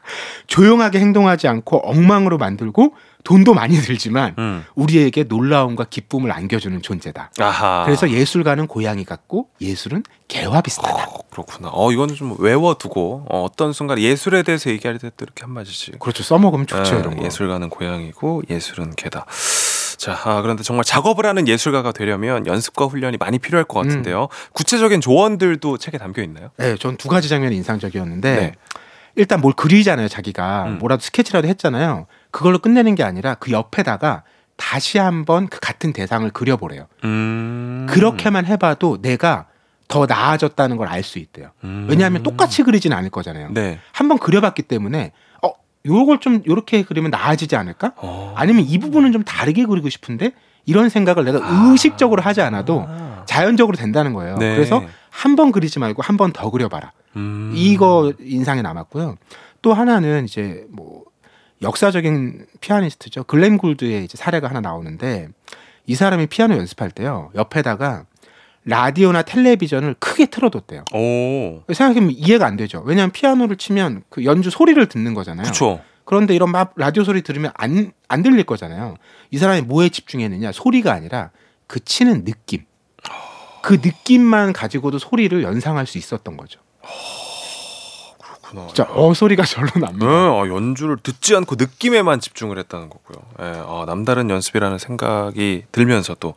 [0.48, 4.64] 조용하게 행동하지 않고 엉망으로 만들고 돈도 많이 들지만 음.
[4.76, 7.32] 우리에게 놀라움과 기쁨을 안겨주는 존재다.
[7.40, 7.84] 아하.
[7.86, 11.04] 그래서 예술가는 고양이 같고 예술은 개와 비슷하다.
[11.04, 11.70] 어, 그렇구나.
[11.74, 16.00] 어 이거는 좀 외워두고 어, 어떤 순간 예술에 대해서 얘기할 때 또 이렇게 한 마디씩.
[16.00, 16.24] 그렇죠.
[16.24, 17.26] 써먹으면 좋죠 예, 이런 거.
[17.26, 19.26] 예술가는 고양이고 예술은 개다.
[19.98, 23.88] 자, 아, 그런데 정말 작업을 하는 예술가가 되려면 연습과 훈련이 많이 필요할 것 음.
[23.88, 24.28] 같은데요.
[24.54, 26.52] 구체적인 조언들도 책에 담겨 있나요?
[26.58, 28.52] 네, 전 두 가지 장면이 인상적이었는데 네.
[29.18, 30.08] 일단 뭘 그리잖아요.
[30.08, 30.78] 자기가 음.
[30.80, 32.06] 뭐라도 스케치라도 했잖아요.
[32.32, 34.24] 그걸로 끝내는 게 아니라 그 옆에다가
[34.56, 36.88] 다시 한번 그 같은 대상을 그려보래요.
[37.04, 37.86] 음.
[37.90, 39.48] 그렇게만 해봐도 내가
[39.88, 41.52] 더 나아졌다는 걸 알 수 있대요.
[41.64, 41.88] 음.
[41.90, 43.50] 왜냐하면 똑같이 그리진 않을 거잖아요.
[43.54, 43.80] 네.
[43.92, 45.12] 한번 그려봤기 때문에
[45.44, 45.52] 어
[45.86, 47.94] 요걸 좀 요렇게 그리면 나아지지 않을까?
[47.98, 48.34] 어.
[48.38, 50.32] 아니면 이 부분은 좀 다르게 그리고 싶은데
[50.66, 51.70] 이런 생각을 내가 아.
[51.72, 53.24] 의식적으로 하지 않아도 아.
[53.26, 54.38] 자연적으로 된다는 거예요.
[54.38, 54.56] 네.
[54.56, 56.92] 그래서 한 번 그리지 말고 한 번 더 그려봐라.
[57.18, 57.52] 음.
[57.54, 59.18] 이거 인상에 남았고요.
[59.62, 61.04] 또 하나는 이제 뭐
[61.62, 63.24] 역사적인 피아니스트죠.
[63.24, 65.30] 글렌 굴드의 이제 사례가 하나 나오는데
[65.88, 67.32] 이 사람이 피아노 연습할 때요.
[67.36, 68.06] 옆에다가
[68.66, 70.84] 라디오나 텔레비전을 크게 틀어뒀대요.
[70.94, 71.64] 오.
[71.74, 72.84] 생각해보면 이해가 안 되죠.
[72.86, 75.44] 왜냐하면 피아노를 치면 그 연주 소리를 듣는 거잖아요.
[75.44, 75.82] 그렇죠.
[76.04, 78.96] 그런데 이런 막 라디오 소리 들으면 안, 안 들릴 거잖아요.
[79.32, 80.52] 이 사람이 뭐에 집중했느냐?
[80.52, 81.32] 소리가 아니라
[81.66, 82.64] 그 치는 느낌.
[83.62, 86.60] 그 느낌만 가지고도 소리를 연상할 수 있었던 거죠.
[88.22, 88.68] 그렇구나.
[88.68, 90.06] 진짜 어 소리가 절로 네, 납니다.
[90.06, 93.18] 어, 연주를 듣지 않고 느낌에만 집중을 했다는 거고요.
[93.42, 96.34] 예, 아, 남다른 연습이라는 생각이 들면서 또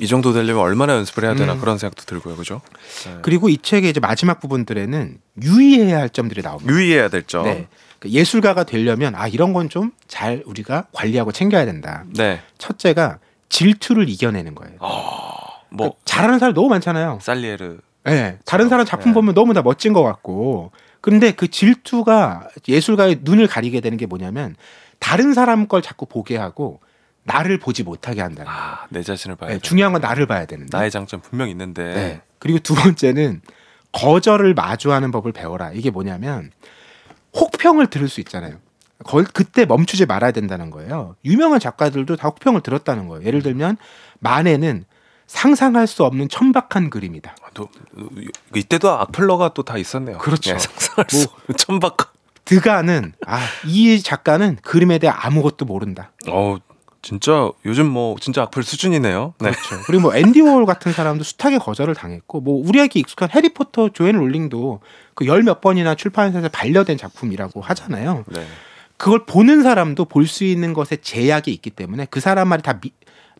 [0.00, 1.60] 이 정도 되려면 얼마나 연습을 해야 되나 음.
[1.60, 2.60] 그런 생각도 들고요, 그죠?
[3.04, 3.18] 네.
[3.22, 6.72] 그리고 이 책의 이제 마지막 부분들에는 유의해야 할 점들이 나옵니다.
[6.72, 7.42] 유의해야 될 점.
[7.46, 7.66] 네.
[7.98, 12.04] 그 예술가가 되려면 아 이런 건 좀 잘 우리가 관리하고 챙겨야 된다.
[12.14, 12.40] 네.
[12.58, 14.76] 첫째가 질투를 이겨내는 거예요.
[14.78, 15.32] 아,
[15.70, 17.18] 뭐그 잘하는 사람 너무 많잖아요.
[17.20, 17.78] 살리에르.
[18.04, 19.14] 네, 다른 사람 작품 네.
[19.14, 20.72] 보면 너무 다 멋진 것 같고.
[21.00, 24.56] 근데 그 질투가 예술가의 눈을 가리게 되는 게 뭐냐면
[24.98, 26.80] 다른 사람 걸 자꾸 보게 하고
[27.24, 28.60] 나를 보지 못하게 한다는 거예요.
[28.60, 29.60] 아, 내 자신을 봐야 네, 돼.
[29.60, 30.76] 중요한 건 나를 봐야 되는데.
[30.76, 31.94] 나의 장점 분명 있는데.
[31.94, 32.20] 네.
[32.38, 33.42] 그리고 두 번째는
[33.92, 35.72] 거절을 마주하는 법을 배워라.
[35.72, 36.50] 이게 뭐냐면
[37.34, 38.56] 혹평을 들을 수 있잖아요.
[39.04, 41.16] 거, 그때 멈추지 말아야 된다는 거예요.
[41.24, 43.24] 유명한 작가들도 다 혹평을 들었다는 거예요.
[43.24, 43.76] 예를 들면
[44.20, 44.84] 만에는
[45.28, 47.36] 상상할 수 없는 천박한 그림이다.
[47.44, 50.18] 아, 또, 그 이때도 악플러가 또 다 있었네요.
[50.18, 50.54] 그렇죠.
[50.54, 51.96] 예, 상상할 뭐- 수 없는 천박.
[52.44, 56.12] 드가는 아 이 작가는 그림에 대해 아무것도 모른다.
[56.28, 56.56] 어,
[57.02, 59.34] 진짜 요즘 뭐 진짜 악플 수준이네요.
[59.40, 59.50] 네.
[59.50, 59.82] 그렇죠.
[59.86, 64.80] 그리고 뭐 앤디 워홀 같은 사람도 숱하게 거절을 당했고 뭐 우리에게 익숙한 해리포터 조앤 롤링도
[65.14, 68.24] 그 열 몇 번이나 출판사에서 반려된 작품이라고 하잖아요.
[68.28, 68.46] 네.
[68.96, 72.92] 그걸 보는 사람도 볼 수 있는 것에 제약이 있기 때문에 그 사람 말이 다, 미,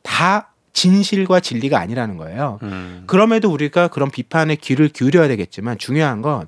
[0.03, 2.59] 다 진실과 진리가 아니라는 거예요.
[2.63, 3.03] 음.
[3.09, 6.47] 그럼에도 우리가 그런 비판에 귀를 기울여야 되겠지만 중요한 건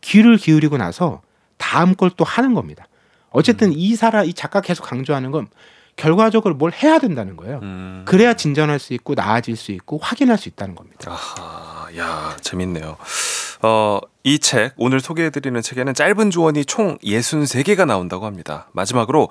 [0.00, 1.22] 귀를 기울이고 나서
[1.58, 2.88] 다음 걸 또 하는 겁니다.
[3.30, 5.46] 어쨌든 이 사람 이 작가 계속 강조하는 건
[5.96, 7.60] 결과적으로 뭘 해야 된다는 거예요.
[7.62, 8.02] 음.
[8.04, 11.10] 그래야 진전할 수 있고 나아질 수 있고 확인할 수 있다는 겁니다.
[11.12, 12.96] 아하, 야, 재밌네요.
[13.62, 18.68] 어, 이 책, 오늘 소개해드리는 책에는 짧은 조언이 총 63개가 나온다고 합니다.
[18.72, 19.28] 마지막으로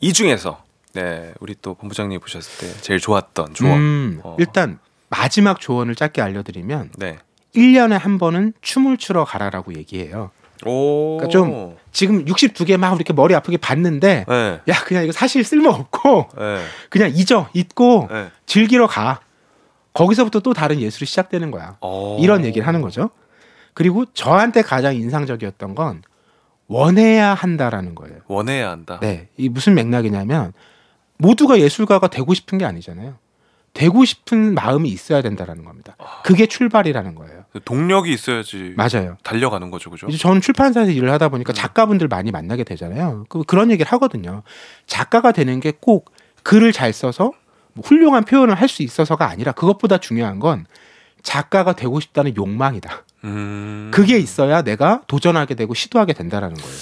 [0.00, 0.62] 이 중에서,
[0.96, 3.72] 네, 우리 또 본부장님이 보셨을 때 제일 좋았던 조언.
[3.78, 4.36] 음, 어.
[4.38, 4.78] 일단
[5.08, 7.18] 마지막 조언을 짧게 알려드리면 네.
[7.54, 10.30] 1년에 한 번은 춤을 추러 가라라고 얘기해요.
[10.64, 11.18] 오.
[11.18, 14.60] 그러니까 좀- 지금 62개 막 이렇게 머리 아프게 봤는데 네.
[14.68, 16.62] 야 그냥 이거 사실 쓸모 없고 네.
[16.88, 18.28] 그냥 잊어 잊고 네.
[18.46, 19.20] 즐기러 가.
[19.92, 21.76] 거기서부터 또 다른 예술이 시작되는 거야.
[21.80, 22.18] 어.
[22.20, 23.10] 이런 얘기를 하는 거죠.
[23.74, 26.02] 그리고 저한테 가장 인상적이었던 건
[26.68, 28.16] 원해야 한다라는 거예요.
[28.26, 28.98] 원해야 한다.
[29.00, 30.52] 네, 이 무슨 맥락이냐면
[31.18, 33.16] 모두가 예술가가 되고 싶은 게 아니잖아요.
[33.72, 35.96] 되고 싶은 마음이 있어야 된다라는 겁니다.
[36.24, 37.44] 그게 출발이라는 거예요.
[37.66, 39.18] 동력이 있어야지 맞아요.
[39.22, 40.06] 달려가는 거죠, 그죠?
[40.08, 43.26] 이제 저는 출판사에서 일을 하다 보니까 작가분들 많이 만나게 되잖아요.
[43.28, 44.42] 그 그런 얘기를 하거든요.
[44.86, 46.10] 작가가 되는 게 꼭
[46.42, 47.32] 글을 잘 써서
[47.74, 50.64] 뭐 훌륭한 표현을 할 수 있어서가 아니라 그것보다 중요한 건
[51.22, 53.04] 작가가 되고 싶다는 욕망이다.
[53.24, 53.90] 음.
[53.92, 56.76] 그게 있어야 내가 도전하게 되고 시도하게 된다라는 거예요.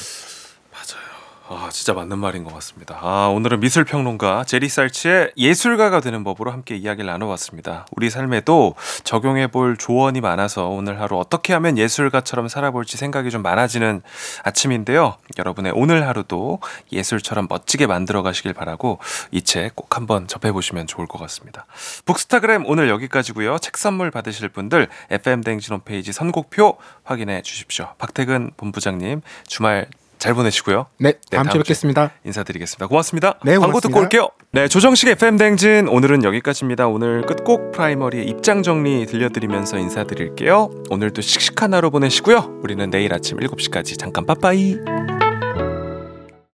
[1.57, 2.99] 아, 진짜 맞는 말인 것 같습니다.
[3.01, 7.87] 아, 오늘은 미술 평론가 제리 살치의 예술가가 되는 법으로 함께 이야기를 나눠봤습니다.
[7.97, 8.75] 우리 삶에도
[9.05, 14.03] 적용해 볼 조언이 많아서 오늘 하루 어떻게 하면 예술가처럼 살아볼지 생각이 좀 많아지는
[14.43, 15.17] 아침인데요.
[15.39, 16.59] 여러분의 오늘 하루도
[16.91, 18.99] 예술처럼 멋지게 만들어 가시길 바라고
[19.31, 21.67] 이 책 꼭 한번 접해보시면 좋을 것 같습니다.
[22.05, 23.59] 북스타그램 오늘 여기까지고요.
[23.59, 27.91] 책 선물 받으실 분들 FM 댕진 홈페이지 선곡표 확인해 주십시오.
[27.99, 29.87] 박태근 본부장님 주말
[30.25, 30.87] 잘 보내시고요.
[31.01, 31.65] 네, 다음 다음 주에 주에.
[31.65, 32.13] 뵙겠습니다.
[32.25, 32.87] 인사드리겠습니다.
[32.87, 33.39] 고맙습니다.
[33.45, 33.89] 네, 광고 고맙습니다.
[33.89, 34.29] 듣고 올게요.
[34.53, 36.89] 네, 조정식 FM 댕진 오늘은 여기까지입니다.
[36.89, 40.71] 오늘 끝곡 프라이머리의 입장 정리 들려드리면서 인사드릴게요.
[40.89, 42.61] 오늘도 씩씩한 하루 보내시고요.
[42.63, 44.79] 우리는 내일 아침 7시까지 잠깐 빠빠이.